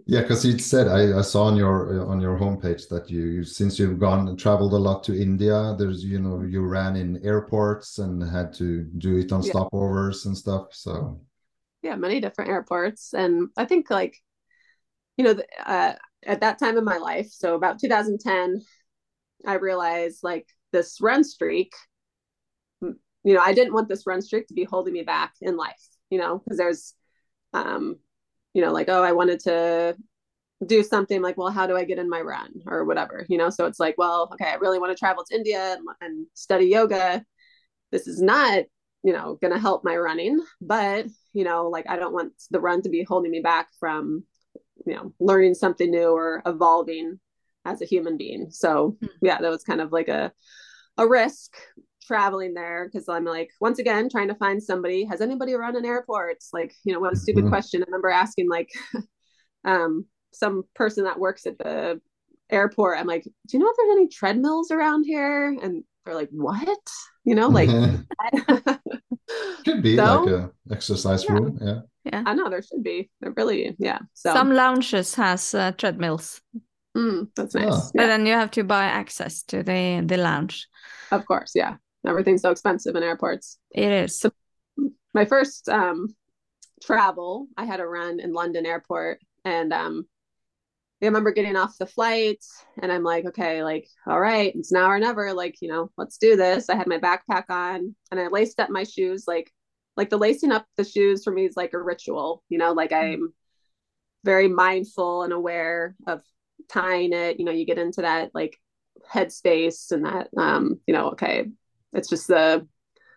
[0.07, 3.79] Yeah, because you said I, I, saw on your on your homepage that you since
[3.79, 7.99] you've gone and traveled a lot to India, there's you know you ran in airports
[7.99, 9.53] and had to do it on yeah.
[9.53, 10.69] stopovers and stuff.
[10.71, 11.21] So
[11.83, 14.17] yeah, many different airports, and I think like
[15.19, 15.93] you know uh,
[16.25, 18.63] at that time in my life, so about 2010,
[19.47, 21.75] I realized like this run streak.
[22.81, 25.87] You know, I didn't want this run streak to be holding me back in life.
[26.09, 26.95] You know, because there's
[27.53, 27.99] um
[28.55, 29.97] you know, like, oh, I wanted to
[30.67, 33.51] do something like, well, how do I get in my run or whatever, you know?
[33.51, 36.67] So it's like, well, okay, I really want to travel to India and, and study
[36.67, 37.25] yoga.
[37.91, 38.65] This is not,
[39.03, 42.61] you know, going to help my running, but, you know, like I don't want the
[42.61, 44.25] run to be holding me back from,
[44.87, 47.19] you know, learning something new or evolving
[47.65, 48.49] as a human being.
[48.51, 49.07] So hmm.
[49.21, 50.33] yeah, that was kind of like a,
[50.97, 51.57] a risk
[52.07, 55.05] traveling there because I'm like, once again, trying to find somebody.
[55.05, 56.33] Has anybody run an airport?
[56.33, 57.53] It's like, you know, what a stupid mm-hmm.
[57.53, 57.83] question.
[57.83, 58.71] I remember asking like
[59.65, 62.01] um, some person that works at the
[62.51, 62.99] airport.
[62.99, 65.57] I'm like, do you know if there's any treadmills around here?
[65.63, 66.79] And they're like, what?
[67.25, 67.69] You know, like
[69.65, 71.33] could be so, like a exercise yeah.
[71.33, 71.59] room.
[71.61, 71.81] Yeah.
[72.05, 72.23] Yeah.
[72.27, 73.11] I know there should be.
[73.21, 74.01] There really, yeah.
[74.15, 76.41] So some lounges has uh, treadmills.
[76.97, 77.73] Mm, that's nice.
[77.73, 77.91] Oh.
[77.95, 80.69] But then you have to buy access to the the lounge.
[81.11, 81.77] Of course, yeah.
[82.07, 83.59] Everything's so expensive in airports.
[83.71, 84.19] It is.
[84.19, 84.33] So
[85.15, 86.15] my first um,
[86.83, 90.07] travel, I had a run in London airport, and um,
[91.03, 92.45] I remember getting off the flight,
[92.81, 95.33] and I'm like, okay, like, all right, it's now or never.
[95.33, 96.69] Like, you know, let's do this.
[96.69, 99.25] I had my backpack on, and I laced up my shoes.
[99.27, 99.53] Like,
[99.97, 102.43] like the lacing up the shoes for me is like a ritual.
[102.49, 103.23] You know, like mm-hmm.
[103.23, 103.35] I'm
[104.25, 106.23] very mindful and aware of
[106.69, 108.59] tying it you know you get into that like
[109.13, 111.47] headspace and that um you know okay
[111.93, 112.67] it's just the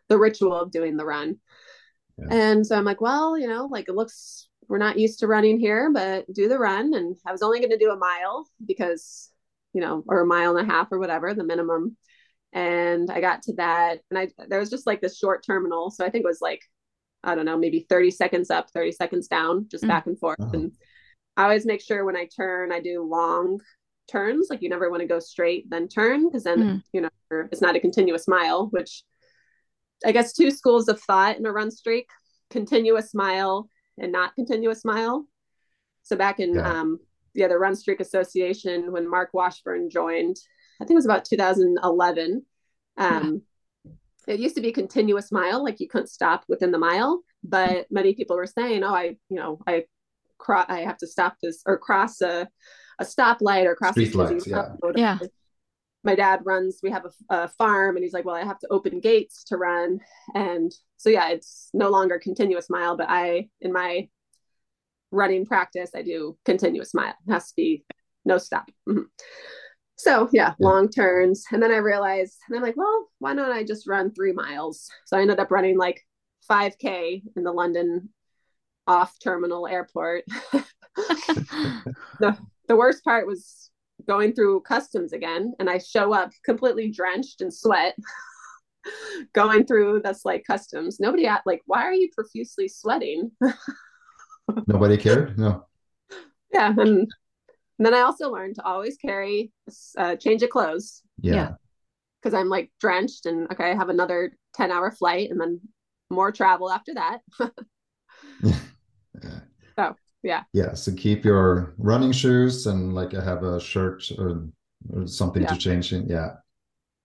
[0.10, 1.38] the ritual of doing the run
[2.18, 2.28] yeah.
[2.32, 5.60] and so i'm like well you know like it looks we're not used to running
[5.60, 9.32] here but do the run and i was only going to do a mile because
[9.74, 11.96] you know or a mile and a half or whatever the minimum
[12.54, 16.06] and i got to that and i there was just like this short terminal so
[16.06, 16.62] i think it was like
[17.24, 19.88] i don't know maybe 30 seconds up 30 seconds down just mm.
[19.88, 20.52] back and forth uh-huh.
[20.54, 20.72] and
[21.38, 23.60] I always make sure when I turn, I do long
[24.08, 24.48] turns.
[24.50, 26.84] Like you never want to go straight, then turn, because then, mm.
[26.94, 27.10] you know,
[27.52, 29.04] it's not a continuous mile, which
[30.06, 32.08] I guess two schools of thought in a run streak
[32.50, 35.26] continuous mile and not continuous mile.
[36.04, 36.72] So back in, yeah.
[36.72, 37.00] um,
[37.34, 40.38] yeah, the Run Streak Association, when Mark Washburn joined,
[40.80, 42.46] I think it was about 2011.
[42.98, 43.42] Um,
[43.84, 43.92] yeah.
[44.28, 47.22] It used to be continuous mile, like you couldn't stop within the mile.
[47.44, 49.86] But many people were saying, "Oh, I, you know, I
[50.40, 52.48] cross I have to stop this or cross a
[53.00, 54.74] a stoplight or cross Street lights, yeah.
[54.96, 55.18] yeah.
[56.04, 58.68] My dad runs, we have a, a, farm and he's like, well, I have to
[58.70, 60.00] open gates to run.
[60.36, 64.08] And so, yeah, it's no longer continuous mile, but I, in my
[65.12, 67.16] running practice, I do continuous mile.
[67.28, 67.86] It has to be
[68.24, 68.70] no stop.
[68.88, 69.04] Mm-hmm.
[69.98, 71.46] So yeah, yeah, long turns.
[71.52, 74.88] And then I realized, and I'm like, well, why don't I just run three miles?
[75.06, 76.02] So I ended up running like
[76.52, 78.10] 5K in the London
[78.88, 80.26] off terminal airport.
[80.96, 83.70] the, the worst part was
[84.08, 87.96] going through customs again and I show up completely drenched in sweat
[89.34, 91.00] going through that's like customs.
[91.00, 93.32] Nobody at like, why are you profusely sweating?
[94.68, 95.38] Nobody cared?
[95.40, 95.66] No.
[96.54, 96.70] Yeah.
[96.70, 97.08] And, and,
[97.80, 99.52] then I also learned to always carry
[99.98, 101.02] a uh, change of clothes.
[101.20, 101.54] Yeah.
[102.22, 105.60] Because I'm like drenched and okay, I have another 10 hour flight and then
[106.10, 107.20] more travel after that.
[109.78, 110.44] So yeah.
[110.54, 110.74] Yeah.
[110.74, 114.50] So keep your running shoes and like I have a shirt or,
[114.92, 115.50] or something yeah.
[115.50, 116.08] to change in.
[116.08, 116.32] Yeah.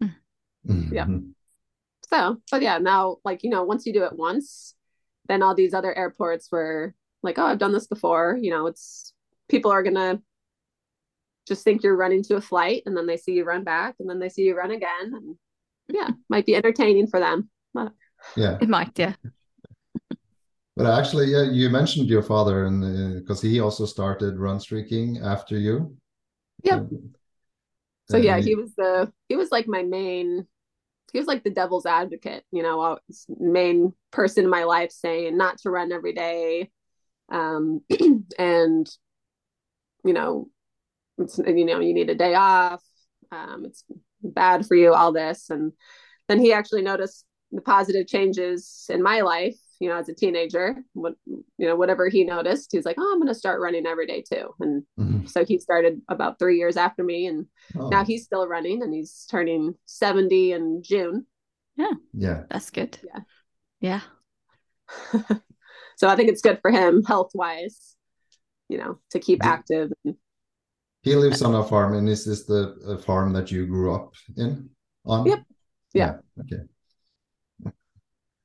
[0.02, 0.94] Mm-hmm.
[0.94, 1.04] yeah.
[1.04, 1.30] Mm-hmm.
[2.08, 4.74] So, but yeah, now like, you know, once you do it once,
[5.28, 8.38] then all these other airports were like, oh, I've done this before.
[8.40, 9.12] You know, it's
[9.48, 10.20] people are going to
[11.46, 14.08] just think you're running to a flight and then they see you run back and
[14.08, 15.12] then they see you run again.
[15.12, 15.36] And
[15.92, 17.50] yeah, might be entertaining for them.
[17.74, 17.92] But...
[18.36, 18.58] Yeah.
[18.60, 18.98] It might.
[18.98, 19.14] Yeah.
[20.82, 25.18] But actually, yeah, you mentioned your father, and because uh, he also started run streaking
[25.18, 25.94] after you.
[26.62, 26.80] Yeah.
[28.08, 30.46] so yeah, he was the he was like my main.
[31.12, 35.58] He was like the devil's advocate, you know, main person in my life saying not
[35.58, 36.70] to run every day,
[37.28, 37.82] um,
[38.38, 38.88] and
[40.02, 40.48] you know,
[41.18, 42.82] it's you know you need a day off.
[43.30, 43.84] Um, it's
[44.22, 45.72] bad for you, all this, and
[46.26, 50.76] then he actually noticed the positive changes in my life you know, as a teenager,
[50.92, 54.06] what, you know, whatever he noticed, he's like, oh, I'm going to start running every
[54.06, 54.54] day too.
[54.60, 55.26] And mm-hmm.
[55.26, 57.26] so he started about three years after me.
[57.26, 57.46] And
[57.78, 57.88] oh.
[57.88, 61.24] now he's still running and he's turning 70 in June.
[61.76, 61.92] Yeah.
[62.12, 62.42] Yeah.
[62.50, 62.98] That's good.
[63.02, 63.20] Yeah.
[63.80, 65.20] Yeah.
[65.96, 67.96] so I think it's good for him health wise,
[68.68, 69.92] you know, to keep active.
[70.04, 70.16] And,
[71.02, 71.94] he lives on a farm.
[71.94, 74.68] And is this the farm that you grew up in?
[75.06, 75.24] On?
[75.24, 75.42] Yep.
[75.94, 76.16] Yeah.
[76.36, 76.42] yeah.
[76.42, 76.64] Okay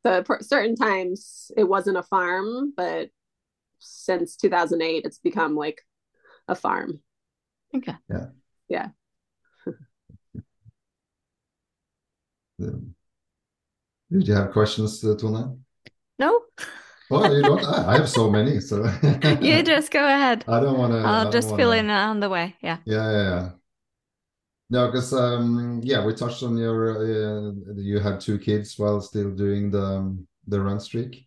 [0.05, 3.09] the certain times it wasn't a farm, but
[3.79, 5.81] since 2008, it's become like
[6.47, 7.01] a farm.
[7.75, 7.95] Okay.
[8.09, 8.27] Yeah.
[8.69, 8.87] Yeah.
[12.59, 15.65] Did you have questions, uh, Tone?
[16.19, 16.41] No.
[17.09, 17.65] well, you don't.
[17.65, 18.59] I, have so many.
[18.59, 18.85] So
[19.41, 20.45] you just go ahead.
[20.47, 20.99] I don't want to.
[20.99, 21.63] I'll just wanna...
[21.63, 22.55] fill in on the way.
[22.61, 22.77] Yeah.
[22.85, 23.49] Yeah, yeah, yeah.
[24.69, 29.31] No, because um, yeah, we touched on your uh, you had two kids while still
[29.31, 31.25] doing the um, the run streak,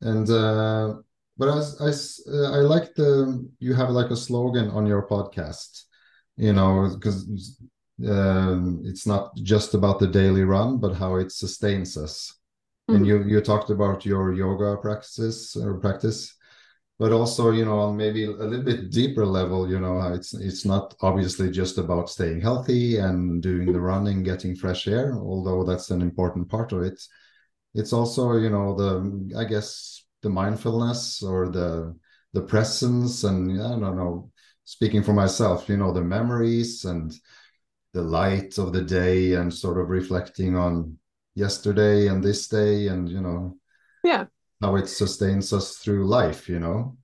[0.00, 0.94] and uh,
[1.36, 5.84] but as I uh, I like the you have like a slogan on your podcast,
[6.36, 7.58] you know, because
[8.08, 12.32] um, it's not just about the daily run, but how it sustains us.
[12.88, 12.96] Mm-hmm.
[12.96, 16.34] And you you talked about your yoga practices or practice
[17.00, 20.66] but also you know on maybe a little bit deeper level you know it's it's
[20.66, 25.90] not obviously just about staying healthy and doing the running getting fresh air although that's
[25.90, 27.02] an important part of it.
[27.74, 31.96] It's also you know the i guess the mindfulness or the
[32.34, 34.30] the presence and i don't know
[34.64, 37.14] speaking for myself you know the memories and
[37.94, 40.98] the light of the day and sort of reflecting on
[41.34, 43.56] yesterday and this day and you know.
[44.04, 44.26] Yeah
[44.60, 46.96] how it sustains us through life you know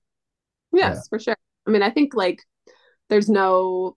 [0.73, 1.01] yes yeah.
[1.09, 1.37] for sure
[1.67, 2.41] i mean i think like
[3.09, 3.95] there's no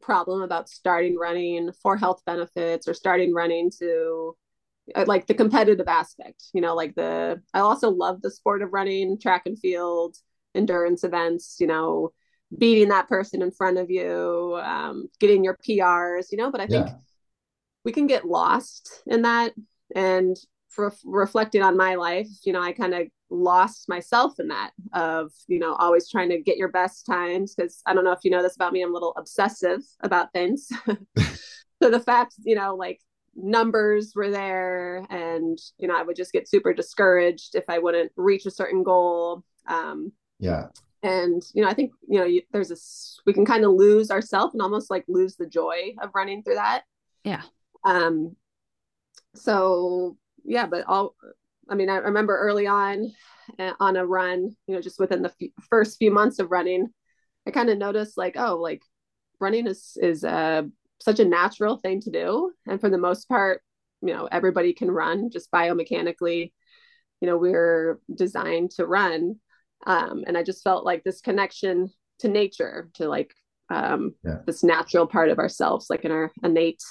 [0.00, 4.36] problem about starting running for health benefits or starting running to
[4.94, 8.72] uh, like the competitive aspect you know like the i also love the sport of
[8.72, 10.16] running track and field
[10.54, 12.10] endurance events you know
[12.56, 16.66] beating that person in front of you um, getting your prs you know but i
[16.66, 16.94] think yeah.
[17.84, 19.52] we can get lost in that
[19.94, 20.36] and
[20.74, 25.32] for reflecting on my life you know i kind of lost myself in that of
[25.48, 28.30] you know always trying to get your best times because i don't know if you
[28.30, 30.68] know this about me i'm a little obsessive about things.
[31.82, 33.00] So the fact you know like
[33.36, 38.10] numbers were there and you know i would just get super discouraged if i wouldn't
[38.16, 40.68] reach a certain goal um yeah.
[41.02, 42.76] and you know i think you know you, there's a
[43.26, 46.54] we can kind of lose ourselves and almost like lose the joy of running through
[46.54, 46.84] that.
[47.22, 47.42] Yeah.
[47.84, 48.34] Um
[49.34, 51.14] so yeah but all
[51.68, 53.12] I mean, I remember early on
[53.58, 56.88] uh, on a run, you know, just within the f- first few months of running,
[57.46, 58.82] I kind of noticed like, oh, like
[59.40, 60.62] running is is uh,
[61.00, 63.62] such a natural thing to do, and for the most part,
[64.02, 66.52] you know, everybody can run just biomechanically.
[67.20, 69.36] You know, we're designed to run,
[69.86, 71.90] um, and I just felt like this connection
[72.20, 73.34] to nature, to like
[73.70, 74.38] um, yeah.
[74.46, 76.82] this natural part of ourselves, like in our innate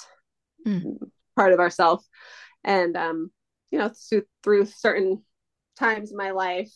[0.66, 0.96] mm.
[1.36, 2.08] part of ourselves,
[2.64, 3.30] and um,
[3.74, 5.20] you know through, through certain
[5.76, 6.72] times in my life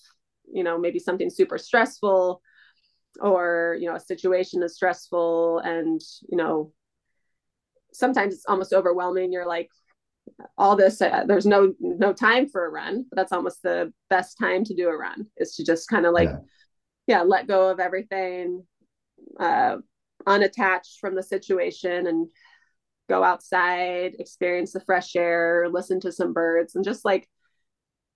[0.53, 2.43] you know maybe something super stressful
[3.21, 6.73] or you know a situation is stressful and you know
[7.93, 9.69] sometimes it's almost overwhelming you're like
[10.57, 14.37] all this uh, there's no no time for a run but that's almost the best
[14.37, 16.29] time to do a run is to just kind of like
[17.07, 17.19] yeah.
[17.19, 17.23] yeah.
[17.23, 18.65] let go of everything
[19.39, 19.77] uh
[20.27, 22.27] unattached from the situation and
[23.09, 27.29] go outside, experience the fresh air, listen to some birds, and just like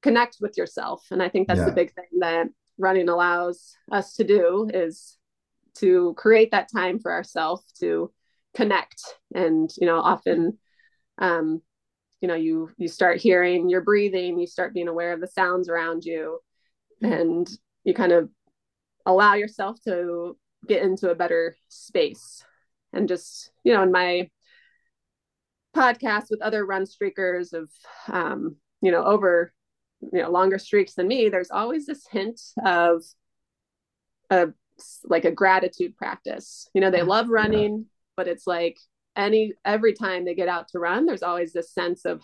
[0.03, 1.07] connect with yourself.
[1.11, 1.66] And I think that's yeah.
[1.66, 5.16] the big thing that running allows us to do is
[5.78, 8.12] to create that time for ourselves to
[8.55, 9.03] connect.
[9.34, 10.59] And, you know, often,
[11.18, 11.62] um,
[12.20, 15.68] you know, you you start hearing your breathing, you start being aware of the sounds
[15.68, 16.38] around you,
[17.01, 17.49] and
[17.84, 18.30] you kind of
[19.05, 20.36] allow yourself to
[20.68, 22.45] get into a better space
[22.93, 24.30] and just you know in my
[25.75, 27.70] podcasts with other run streakers of
[28.09, 29.53] um, you know over
[30.01, 33.03] you know longer streaks than me there's always this hint of
[34.31, 34.49] a
[35.05, 37.85] like a gratitude practice you know they love running yeah.
[38.16, 38.79] but it's like
[39.14, 42.23] any every time they get out to run there's always this sense of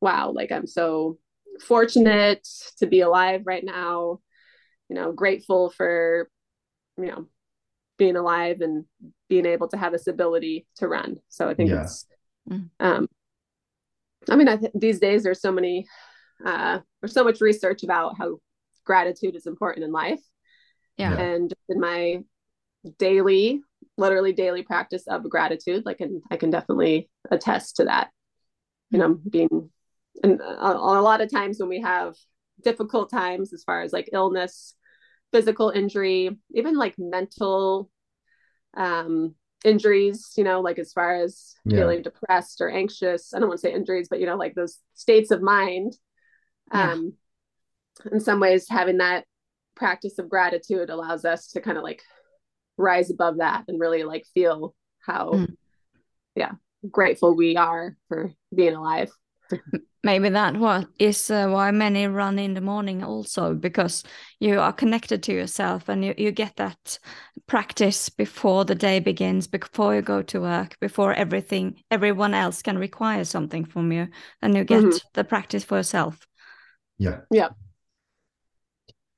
[0.00, 1.18] wow like i'm so
[1.60, 2.46] fortunate
[2.78, 4.20] to be alive right now
[4.88, 6.30] you know grateful for
[6.96, 7.26] you know
[7.98, 8.84] being alive and
[9.28, 11.82] being able to have this ability to run so i think yeah.
[11.82, 12.06] it's
[12.48, 12.70] Mm.
[12.80, 13.08] Um,
[14.28, 15.86] I mean, I th- these days there's so many,
[16.44, 18.38] uh, there's so much research about how
[18.84, 20.20] gratitude is important in life.
[20.96, 21.16] Yeah.
[21.16, 22.20] And in my
[22.98, 23.62] daily,
[23.96, 28.10] literally daily practice of gratitude, like, and I can definitely attest to that.
[28.90, 29.70] You know, being,
[30.22, 32.14] and a, a lot of times when we have
[32.62, 34.74] difficult times as far as like illness,
[35.32, 37.90] physical injury, even like mental
[38.74, 39.34] um
[39.64, 41.78] injuries, you know, like as far as yeah.
[41.78, 43.32] feeling depressed or anxious.
[43.34, 45.96] I don't want to say injuries, but you know, like those states of mind.
[46.72, 46.92] Yeah.
[46.92, 47.14] Um,
[48.10, 49.24] in some ways, having that
[49.74, 52.02] practice of gratitude allows us to kind of like
[52.76, 55.56] rise above that and really like feel how, mm.
[56.34, 56.52] yeah,
[56.90, 59.10] grateful we are for being alive.
[60.04, 64.02] maybe that what is uh, why many run in the morning also because
[64.40, 66.98] you are connected to yourself and you, you get that
[67.46, 72.78] practice before the day begins before you go to work before everything everyone else can
[72.78, 74.08] require something from you
[74.40, 74.96] and you get mm-hmm.
[75.14, 76.26] the practice for yourself
[76.98, 77.48] yeah yeah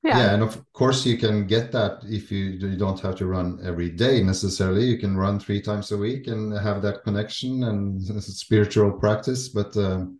[0.03, 0.17] yeah.
[0.17, 3.59] yeah and of course you can get that if you, you don't have to run
[3.63, 8.01] every day necessarily you can run three times a week and have that connection and
[8.23, 10.19] spiritual practice but um,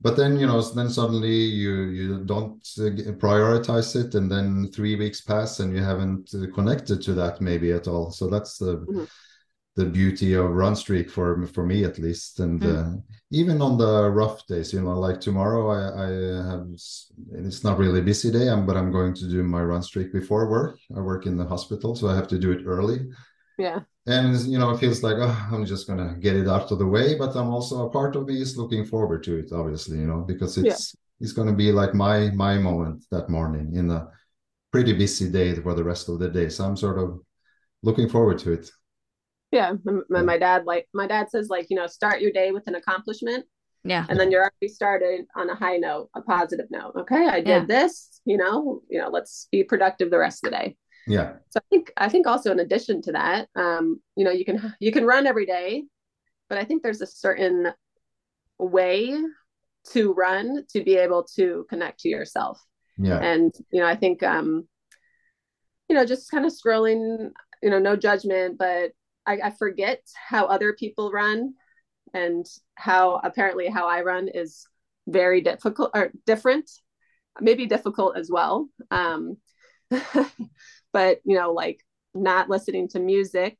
[0.00, 4.96] but then you know then suddenly you you don't uh, prioritize it and then three
[4.96, 8.76] weeks pass and you haven't uh, connected to that maybe at all so that's the
[8.78, 9.04] mm-hmm.
[9.76, 12.94] the beauty of run streak for for me at least and mm-hmm.
[12.94, 16.66] uh, even on the rough days you know like tomorrow i i have
[17.32, 20.50] it's not really a busy day but i'm going to do my run streak before
[20.50, 23.00] work i work in the hospital so i have to do it early
[23.58, 26.78] yeah and you know it feels like oh i'm just gonna get it out of
[26.78, 29.98] the way but i'm also a part of me is looking forward to it obviously
[29.98, 31.00] you know because it's yeah.
[31.20, 34.08] it's gonna be like my my moment that morning in a
[34.76, 36.50] pretty busy day for the rest of the day.
[36.50, 37.20] So I'm sort of
[37.82, 38.70] looking forward to it.
[39.50, 39.72] Yeah,
[40.10, 42.74] my, my dad like my dad says like you know start your day with an
[42.74, 43.46] accomplishment.
[43.84, 46.92] Yeah, and then you're already started on a high note, a positive note.
[46.94, 47.64] Okay, I did yeah.
[47.64, 48.20] this.
[48.26, 50.76] You know, you know, let's be productive the rest of the day.
[51.06, 51.34] Yeah.
[51.50, 54.74] So I think I think also in addition to that, um, you know, you can
[54.80, 55.84] you can run every day,
[56.48, 57.72] but I think there's a certain
[58.58, 59.16] way
[59.92, 62.60] to run to be able to connect to yourself.
[62.98, 63.18] Yeah.
[63.18, 64.66] And you know, I think um,
[65.88, 67.30] you know, just kind of scrolling,
[67.62, 68.92] you know, no judgment, but
[69.26, 71.54] I, I forget how other people run
[72.14, 74.66] and how apparently how I run is
[75.06, 76.70] very difficult or different,
[77.40, 78.68] maybe difficult as well.
[78.90, 79.36] Um,
[80.96, 81.84] but you know, like
[82.14, 83.58] not listening to music.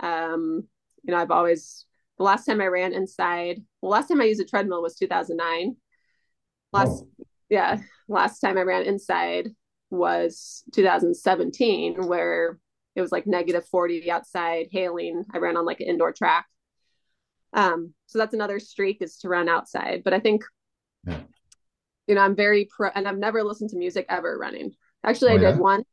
[0.00, 0.66] Um,
[1.02, 1.84] you know, I've always
[2.16, 5.76] the last time I ran inside, well, last time I used a treadmill was 2009.
[6.72, 7.24] Last, oh.
[7.50, 7.76] yeah,
[8.08, 9.50] last time I ran inside
[9.90, 12.58] was 2017, where
[12.96, 15.26] it was like negative 40 outside, hailing.
[15.34, 16.46] I ran on like an indoor track.
[17.52, 20.04] Um, so that's another streak is to run outside.
[20.04, 20.42] But I think,
[21.06, 21.20] yeah.
[22.06, 24.72] you know, I'm very pro, and I've never listened to music ever running.
[25.04, 25.60] Actually, oh, I did yeah?
[25.60, 25.84] one,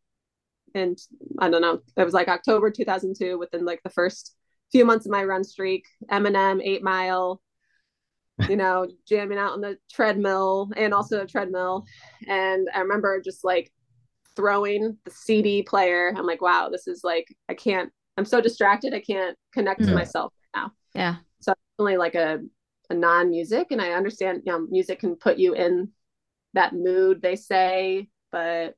[0.76, 0.98] and
[1.40, 4.36] I don't know, it was like October 2002, within like the first
[4.72, 5.88] few months of my run streak.
[6.12, 7.42] Eminem, Eight Mile,
[8.50, 11.86] you know, jamming out on the treadmill and also a treadmill.
[12.28, 13.72] And I remember just like
[14.36, 16.14] throwing the CD player.
[16.16, 18.94] I'm like, wow, this is like, I can't, I'm so distracted.
[18.94, 19.88] I can't connect yeah.
[19.88, 20.72] to myself now.
[20.94, 21.16] Yeah.
[21.40, 22.40] So only like a,
[22.90, 23.68] a non music.
[23.72, 25.90] And I understand, you know, music can put you in
[26.54, 28.76] that mood, they say, but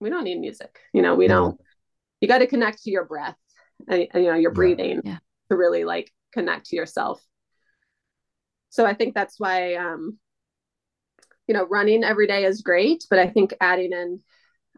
[0.00, 0.78] we don't need music.
[0.92, 1.34] You know, we yeah.
[1.34, 1.60] don't,
[2.20, 3.36] you got to connect to your breath
[3.88, 5.18] and, and you know, your breathing yeah.
[5.50, 7.24] to really like connect to yourself.
[8.70, 10.18] So I think that's why, um,
[11.46, 14.20] you know, running every day is great, but I think adding in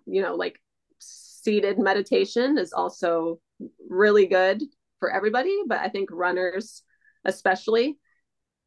[0.07, 0.61] you know, like
[0.99, 3.41] seated meditation is also
[3.89, 4.63] really good
[4.99, 6.83] for everybody, but I think runners,
[7.25, 7.99] especially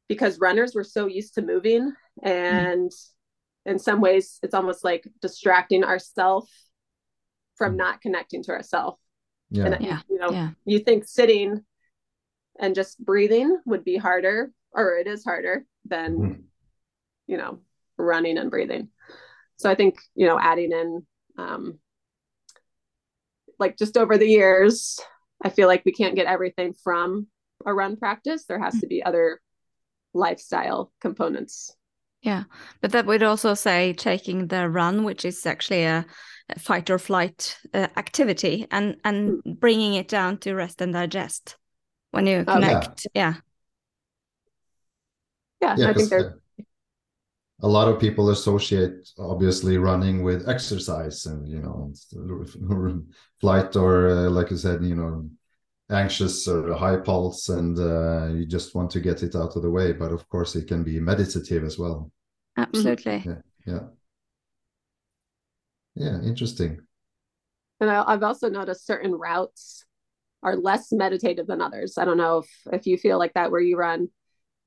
[0.07, 1.93] because runners were so used to moving
[2.23, 3.09] and mm.
[3.65, 6.49] In some ways it's almost like distracting ourselves
[7.55, 7.77] from mm.
[7.77, 8.99] not connecting to ourselves.
[9.49, 9.65] Yeah.
[9.65, 9.99] And yeah.
[10.09, 10.49] you know, yeah.
[10.65, 11.63] you think sitting
[12.59, 16.43] and just breathing would be harder or it is harder than mm.
[17.27, 17.59] you know,
[17.97, 18.89] running and breathing.
[19.57, 21.05] So I think, you know, adding in
[21.37, 21.79] um,
[23.59, 24.99] like just over the years,
[25.43, 27.27] I feel like we can't get everything from
[27.65, 28.45] a run practice.
[28.45, 29.39] There has to be other
[30.13, 31.75] lifestyle components.
[32.25, 32.45] Yeah,
[32.81, 36.03] but that would also say taking the run, which is actually a,
[36.49, 39.59] a fight or flight uh, activity, and and mm.
[39.59, 41.55] bringing it down to rest and digest
[42.09, 43.05] when you connect.
[43.05, 43.35] Oh, yeah.
[45.61, 45.75] yeah.
[45.77, 46.33] Yeah, I think there's
[47.61, 51.93] a lot of people associate obviously running with exercise and you know
[53.39, 55.29] flight or uh, like I said you know
[55.89, 59.69] anxious or high pulse and uh, you just want to get it out of the
[59.69, 59.93] way.
[59.93, 62.11] But of course it can be meditative as well.
[62.57, 63.23] Absolutely.
[63.25, 63.79] Yeah yeah.
[65.95, 66.79] Yeah interesting.
[67.79, 69.85] And i've also noticed certain routes
[70.41, 71.97] are less meditative than others.
[71.97, 74.09] I don't know if if you feel like that where you run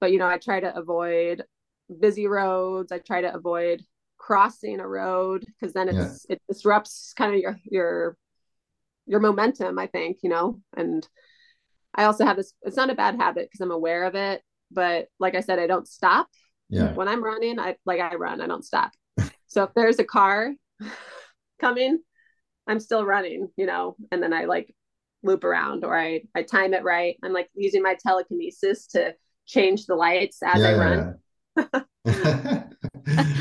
[0.01, 1.43] but you know i try to avoid
[2.01, 2.93] busy roads.
[2.93, 3.83] I try to avoid
[4.17, 6.35] crossing a road because then it's yeah.
[6.35, 8.17] it disrupts kind of your your
[9.09, 10.61] your momentum, I think, you know.
[10.77, 11.07] And
[11.95, 15.09] I also have this it's not a bad habit because I'm aware of it, but
[15.19, 16.29] like I said, I don't stop.
[16.69, 16.93] Yeah.
[16.93, 18.93] When I'm running, I like I run, I don't stop.
[19.47, 20.53] so if there's a car
[21.61, 21.99] coming,
[22.67, 24.75] I'm still running, you know, and then I like
[25.23, 27.17] loop around or I I time it right.
[27.25, 29.15] I'm like using my telekinesis to
[29.47, 31.85] change the lights as yeah, I run.
[32.05, 32.65] Yeah,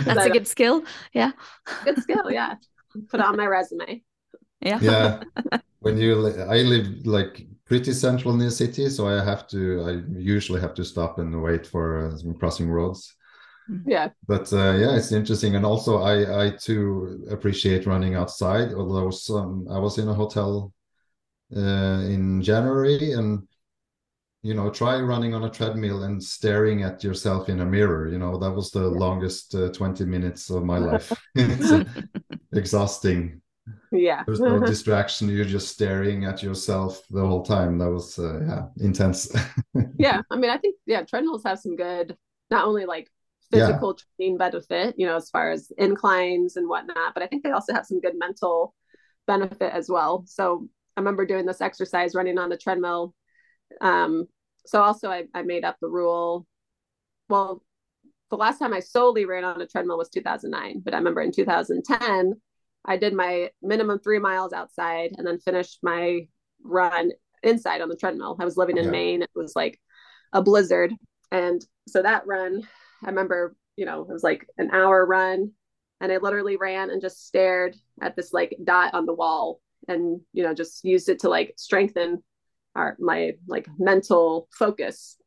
[0.04, 0.84] That's a good skill.
[1.14, 1.32] Yeah.
[1.86, 2.30] Good skill.
[2.32, 2.56] Yeah.
[3.10, 4.04] Put on my resume.
[4.68, 4.80] Yeah.
[4.82, 5.60] Yeah.
[5.80, 10.20] When you, I live like pretty central in the city, so I have to, I
[10.20, 13.16] usually have to stop and wait for uh, crossing roads.
[13.70, 13.90] Mm-hmm.
[13.90, 14.10] Yeah.
[14.28, 15.56] But uh, yeah, it's interesting.
[15.56, 20.74] And also, I, I too appreciate running outside, although some, I was in a hotel
[21.56, 23.48] uh, in January and
[24.44, 28.18] you know try running on a treadmill and staring at yourself in a mirror you
[28.18, 29.00] know that was the yeah.
[29.00, 31.84] longest uh, 20 minutes of my life it's uh,
[32.54, 33.42] exhausting
[33.92, 34.24] yeah.
[34.26, 35.30] There's no distraction.
[35.30, 37.78] You're just staring at yourself the whole time.
[37.78, 39.32] That was uh, yeah intense.
[40.00, 40.22] Yeah.
[40.32, 42.18] I mean i think yeah treadmills have some good
[42.50, 43.10] not only like
[43.52, 44.04] physical yeah.
[44.18, 47.74] training benefit you know as far as inclines and whatnot but i think they also
[47.74, 48.74] have some good mental
[49.28, 50.24] benefit as well.
[50.26, 53.14] So i remember doing this exercise running on the treadmill
[53.82, 54.28] um,
[54.66, 56.46] so also I, I made up the rule.
[57.30, 57.64] Well,
[58.30, 61.32] the last time I solely ran on a treadmill was 2009, but I remember in
[61.32, 62.34] 2010,
[62.88, 66.28] I did my minimum three miles outside and then finished my
[66.64, 67.12] run
[67.44, 68.38] inside on the treadmill.
[68.40, 68.92] I was living in yeah.
[68.92, 69.22] Maine.
[69.22, 69.80] It was like
[70.34, 70.94] a blizzard.
[71.32, 72.64] And so that run,
[73.04, 75.52] I remember, you know, it was like an hour run
[76.00, 80.22] and I literally ran and just stared at this like dot on the wall and,
[80.34, 82.24] you know, just used it to like strengthen
[82.76, 85.18] our, my like mental focus.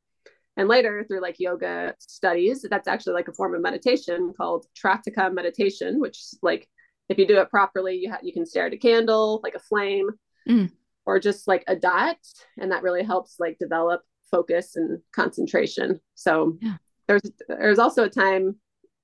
[0.56, 5.32] And later through like yoga studies, that's actually like a form of meditation called Trataka
[5.32, 6.68] meditation, which like
[7.10, 9.58] if you do it properly, you ha- you can stare at a candle, like a
[9.58, 10.08] flame,
[10.48, 10.70] mm.
[11.04, 12.16] or just like a dot,
[12.58, 14.00] and that really helps like develop
[14.30, 16.00] focus and concentration.
[16.14, 16.76] So yeah.
[17.08, 18.56] there's there's also a time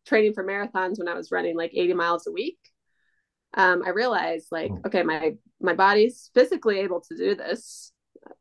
[0.06, 2.58] training for marathons when I was running like 80 miles a week.
[3.54, 4.82] Um, I realized like, oh.
[4.86, 7.92] okay, my my body's physically able to do this,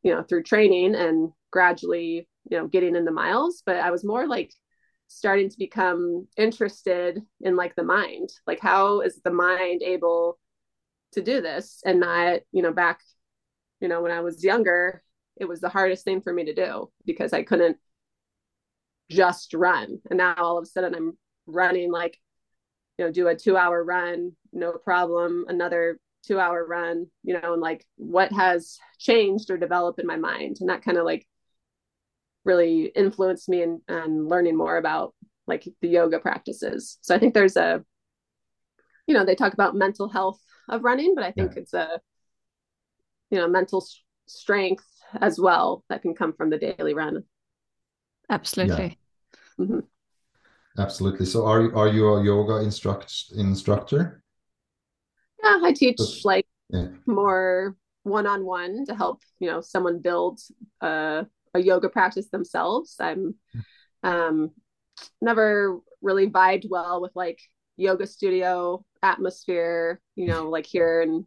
[0.04, 3.64] you know, through training and gradually, you know, getting in the miles.
[3.66, 4.52] But I was more like
[5.08, 8.30] starting to become interested in like the mind.
[8.48, 10.40] Like how is the mind able
[11.16, 13.00] to do this and not you know back
[13.80, 15.02] you know when i was younger
[15.38, 17.78] it was the hardest thing for me to do because i couldn't
[19.10, 20.00] just run.
[20.10, 22.18] And now all of a sudden i'm running like
[22.98, 27.54] you know do a two hour run no problem another two hour run you know
[27.54, 30.58] and like what has changed or developed in my mind?
[30.60, 31.26] And that kind of like
[32.46, 35.14] really influenced me in, in learning more about
[35.48, 36.98] like the yoga practices.
[37.02, 37.84] So I think there's a,
[39.08, 40.40] you know, they talk about mental health
[40.70, 41.62] of running, but I think yeah.
[41.62, 42.00] it's a,
[43.30, 44.86] you know, mental s- strength
[45.22, 47.24] as well that can come from the daily run.
[48.30, 48.98] Absolutely.
[49.60, 49.66] Yeah.
[49.66, 49.80] Mm-hmm.
[50.78, 51.26] Absolutely.
[51.26, 54.24] So are you are you a yoga instruct instructor?
[55.44, 56.88] Yeah, I teach like yeah.
[57.06, 60.40] more one on one to help you know someone build
[60.82, 61.26] a
[61.56, 62.96] a yoga practice themselves.
[63.00, 63.36] I'm
[64.04, 64.52] um,
[65.22, 67.40] never really vibed well with like
[67.78, 71.26] yoga studio atmosphere, you know, like here in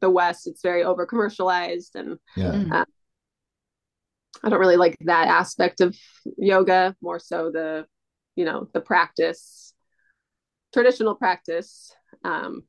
[0.00, 2.52] the West, it's very over commercialized and yeah.
[2.52, 2.72] Mm.
[2.72, 2.84] Uh,
[4.44, 5.96] I don't really like that aspect of
[6.36, 7.86] yoga, more so the,
[8.36, 9.72] you know, the practice,
[10.72, 11.92] traditional practice.
[12.24, 12.62] Um,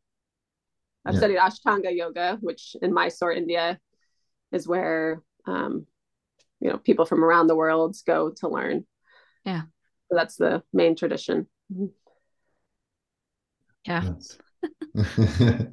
[1.06, 1.20] I've yeah.
[1.20, 3.80] studied Ashtanga yoga, which in Mysore, India,
[4.52, 5.86] is where um,
[6.60, 8.86] you know people from around the world go to learn.
[9.46, 9.64] Yeah.
[10.10, 11.48] So that's the main tradition.
[13.86, 14.14] Yeah.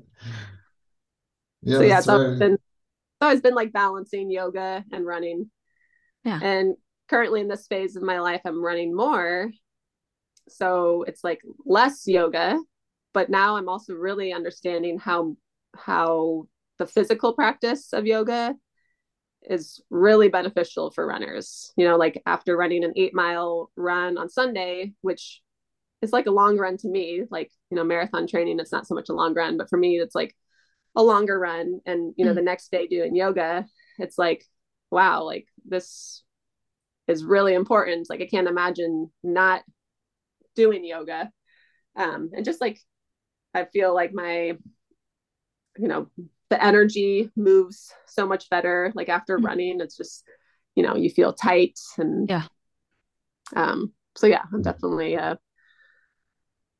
[1.62, 2.62] Yeah so yeah it's always, been, it's
[3.20, 5.51] always been like balancing yoga and running.
[6.22, 6.39] Yeah.
[6.41, 6.76] And
[7.09, 9.51] currently in this phase of my life i'm running more.
[10.49, 12.61] So it's like less yoga
[13.12, 15.37] but now i'm also really understanding how
[15.74, 16.47] how
[16.78, 18.55] the physical practice of yoga
[19.49, 21.73] is really beneficial for runners.
[21.77, 25.41] You know, like after running an eight mile run on Sunday, which
[26.03, 28.95] is like a long run to me, like, you know, marathon training, it's not so
[28.95, 30.35] much a long run, but for me, it's like
[30.95, 31.81] a longer run.
[31.87, 32.37] And, you know, mm.
[32.37, 33.67] the next day doing yoga,
[33.99, 34.45] it's like,
[34.91, 36.23] wow, like this
[37.09, 38.11] is really important.
[38.11, 39.63] Like, I can't imagine not
[40.55, 41.31] doing yoga.
[41.95, 42.79] Um, and just like,
[43.55, 44.57] I feel like my,
[45.79, 46.09] you know,
[46.51, 49.47] the energy moves so much better like after mm-hmm.
[49.47, 50.25] running it's just
[50.75, 52.45] you know you feel tight and yeah
[53.55, 55.39] um so yeah i'm definitely a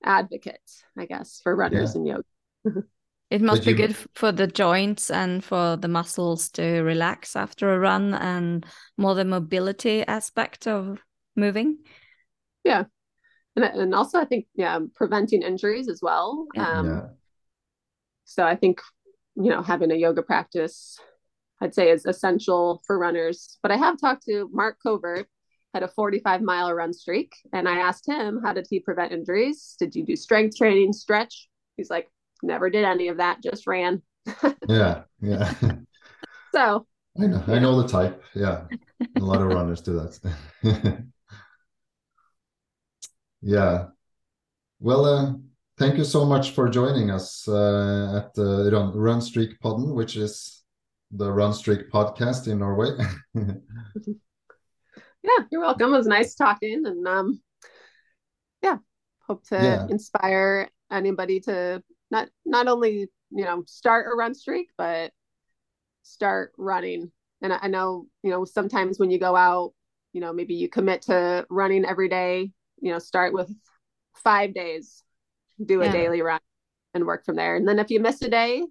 [0.05, 0.61] advocate
[0.97, 1.99] i guess for runners yeah.
[1.99, 2.87] and yoga
[3.31, 7.79] it must be good for the joints and for the muscles to relax after a
[7.79, 8.65] run and
[8.97, 11.01] more the mobility aspect of
[11.35, 11.79] moving
[12.65, 12.85] yeah
[13.57, 16.79] and, and also i think yeah preventing injuries as well yeah.
[16.79, 17.03] um yeah.
[18.25, 18.81] so i think
[19.37, 20.99] you know, having a yoga practice,
[21.61, 23.59] I'd say is essential for runners.
[23.63, 25.27] But I have talked to Mark Covert,
[25.75, 29.77] had a 45 mile run streak, and I asked him, how did he prevent injuries?
[29.79, 31.49] Did you do strength training, stretch?
[31.77, 32.09] He's like,
[32.43, 34.03] never did any of that, just ran.
[34.69, 35.55] yeah, yeah.
[36.55, 36.87] so
[37.21, 38.23] I know, I know the type.
[38.35, 38.65] Yeah,
[39.17, 40.35] a lot of runners do that.
[43.43, 43.87] yeah.
[44.81, 45.33] Well, uh,
[45.79, 50.17] thank you so much for joining us uh, at the Run, Run Streak Podden, which
[50.17, 50.63] is
[51.11, 52.91] the Run Streak podcast in Norway.
[53.35, 53.55] yeah,
[55.51, 55.93] you're welcome.
[55.93, 57.41] It was nice talking, and um,
[58.63, 58.79] yeah,
[59.27, 59.87] hope to yeah.
[59.89, 65.13] inspire anybody to not not only you know start a run streak, but
[66.03, 67.11] start running.
[67.43, 69.75] And I, I know you know sometimes when you go out,
[70.13, 72.51] you know maybe you commit to running every day.
[72.81, 73.55] You know, start with
[74.15, 75.03] five days
[75.65, 75.93] do a yeah.
[75.93, 76.41] daily run
[76.95, 77.57] and work from there.
[77.57, 78.63] And then if you miss a day,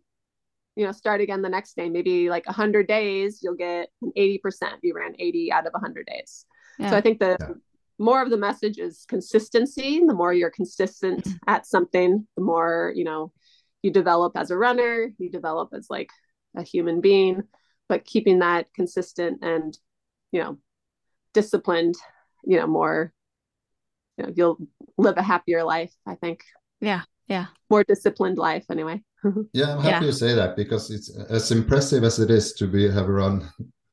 [0.75, 1.89] you know, start again the next day.
[1.89, 4.39] Maybe like 100 days, you'll get an 80%.
[4.83, 6.45] You ran 80 out of 100 days.
[6.77, 6.89] Yeah.
[6.89, 7.47] So I think the yeah.
[7.97, 10.01] more of the message is consistency.
[10.05, 11.49] The more you're consistent mm-hmm.
[11.49, 13.31] at something, the more, you know,
[13.83, 16.09] you develop as a runner, you develop as like
[16.57, 17.43] a human being,
[17.87, 19.77] but keeping that consistent and,
[20.31, 20.57] you know,
[21.33, 21.95] disciplined,
[22.43, 23.13] you know, more,
[24.17, 24.57] you know, you'll
[24.97, 26.43] live a happier life, I think.
[26.81, 27.01] Yeah.
[27.27, 27.47] Yeah.
[27.69, 29.01] More disciplined life anyway.
[29.53, 30.09] yeah, I'm happy yeah.
[30.09, 33.49] you say that because it's as impressive as it is to be have run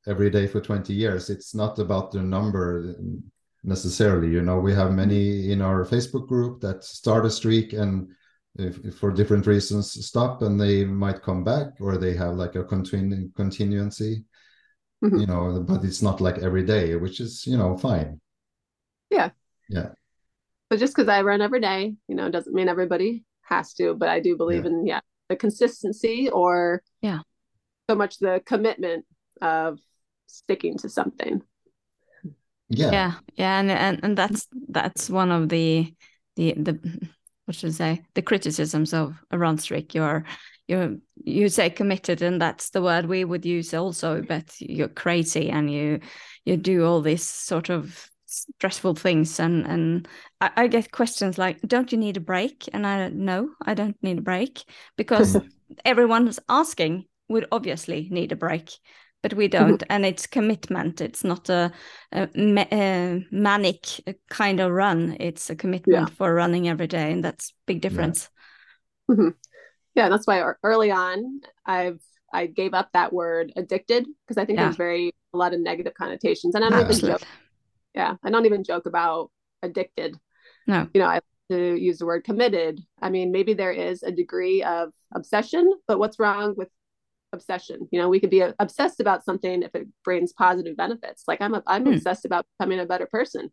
[0.06, 1.30] every day for 20 years.
[1.30, 2.94] It's not about the number
[3.64, 4.28] necessarily.
[4.28, 8.08] You know, we have many in our Facebook group that start a streak and
[8.56, 12.54] if, if for different reasons stop and they might come back or they have like
[12.54, 14.24] a continu- continuancy
[15.02, 15.18] mm-hmm.
[15.18, 18.20] you know but it's not like every day which is you know fine
[19.10, 19.30] yeah
[19.68, 19.88] yeah
[20.72, 24.08] but just because i run every day you know doesn't mean everybody has to but
[24.08, 24.70] i do believe yeah.
[24.70, 27.18] in yeah the consistency or yeah
[27.90, 29.04] so much the commitment
[29.42, 29.78] of
[30.28, 31.42] sticking to something
[32.70, 35.94] yeah yeah yeah and and, and that's that's one of the
[36.36, 37.08] the the
[37.44, 39.94] what should I say the criticisms of a run streak.
[39.94, 40.24] You're
[40.68, 44.22] you you say committed, and that's the word we would use also.
[44.22, 46.00] But you're crazy, and you
[46.44, 50.08] you do all this sort of stressful things, and and
[50.40, 53.96] I, I get questions like, "Don't you need a break?" And I no, I don't
[54.02, 54.62] need a break
[54.96, 55.36] because
[55.84, 58.70] everyone's asking would obviously need a break
[59.22, 61.72] but we don't and it's commitment it's not a,
[62.12, 63.86] a, a, manic
[64.28, 66.14] kind of run it's a commitment yeah.
[66.14, 68.28] for running every day and that's big difference
[69.08, 69.14] yeah.
[69.14, 69.28] Mm-hmm.
[69.94, 72.00] yeah that's why early on i've
[72.32, 74.66] i gave up that word addicted because i think yeah.
[74.66, 77.22] there's very a lot of negative connotations and i'm not even joke
[77.94, 79.30] yeah i don't even joke about
[79.62, 80.16] addicted
[80.66, 81.20] no you know i
[81.50, 85.98] to use the word committed i mean maybe there is a degree of obsession but
[85.98, 86.68] what's wrong with
[87.32, 87.88] obsession.
[87.90, 91.24] You know, we could be obsessed about something if it brings positive benefits.
[91.26, 91.94] Like I'm, a, I'm hmm.
[91.94, 93.50] obsessed about becoming a better person.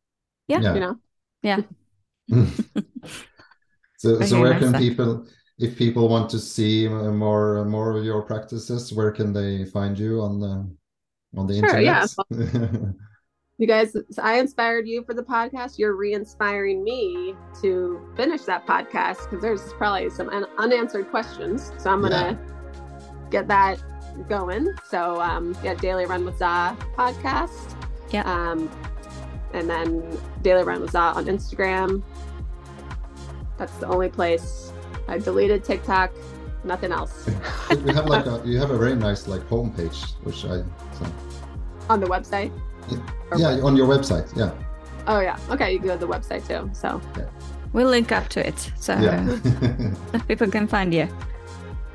[0.47, 0.73] Yeah.
[0.73, 0.95] You know.
[1.41, 1.61] Yeah.
[3.97, 5.25] so, so where can people,
[5.57, 10.21] if people want to see more, more of your practices, where can they find you
[10.21, 10.69] on the,
[11.37, 12.09] on the sure, internet?
[12.29, 12.91] Yeah.
[13.59, 15.77] you guys, I inspired you for the podcast.
[15.77, 21.71] You're re-inspiring me to finish that podcast because there's probably some un- unanswered questions.
[21.77, 22.39] So I'm gonna.
[22.39, 22.55] Yeah
[23.29, 23.81] get that
[24.27, 24.69] going.
[24.87, 27.75] So um, yeah, Daily Run with Za podcast.
[28.11, 28.23] Yeah.
[28.23, 28.69] Um,
[29.53, 32.03] and then Daily Run with Za on Instagram.
[33.57, 34.71] That's the only place.
[35.07, 36.11] I deleted TikTok.
[36.63, 37.27] Nothing else.
[37.69, 40.61] you have like a you have a very nice like homepage, which I
[40.97, 41.13] so.
[41.89, 42.51] on the website.
[42.91, 44.35] Yeah, yeah on your website.
[44.35, 44.51] Yeah.
[45.07, 45.37] Oh yeah.
[45.49, 46.69] Okay, you go to the website too.
[46.73, 47.01] So.
[47.17, 47.29] Yeah.
[47.71, 49.37] We'll link up to it so yeah.
[50.27, 51.07] people can find you.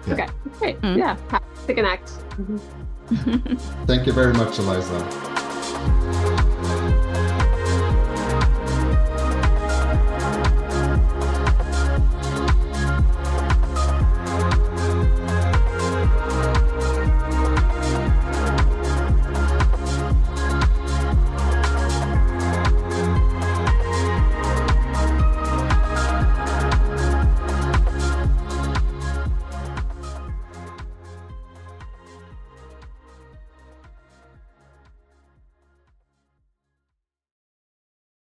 [0.07, 0.15] Yeah.
[0.15, 0.29] Okay,
[0.59, 0.81] great.
[0.83, 0.97] Mm.
[0.99, 1.17] Yeah,
[1.67, 2.11] to connect.
[3.87, 5.43] Thank you very much, Eliza.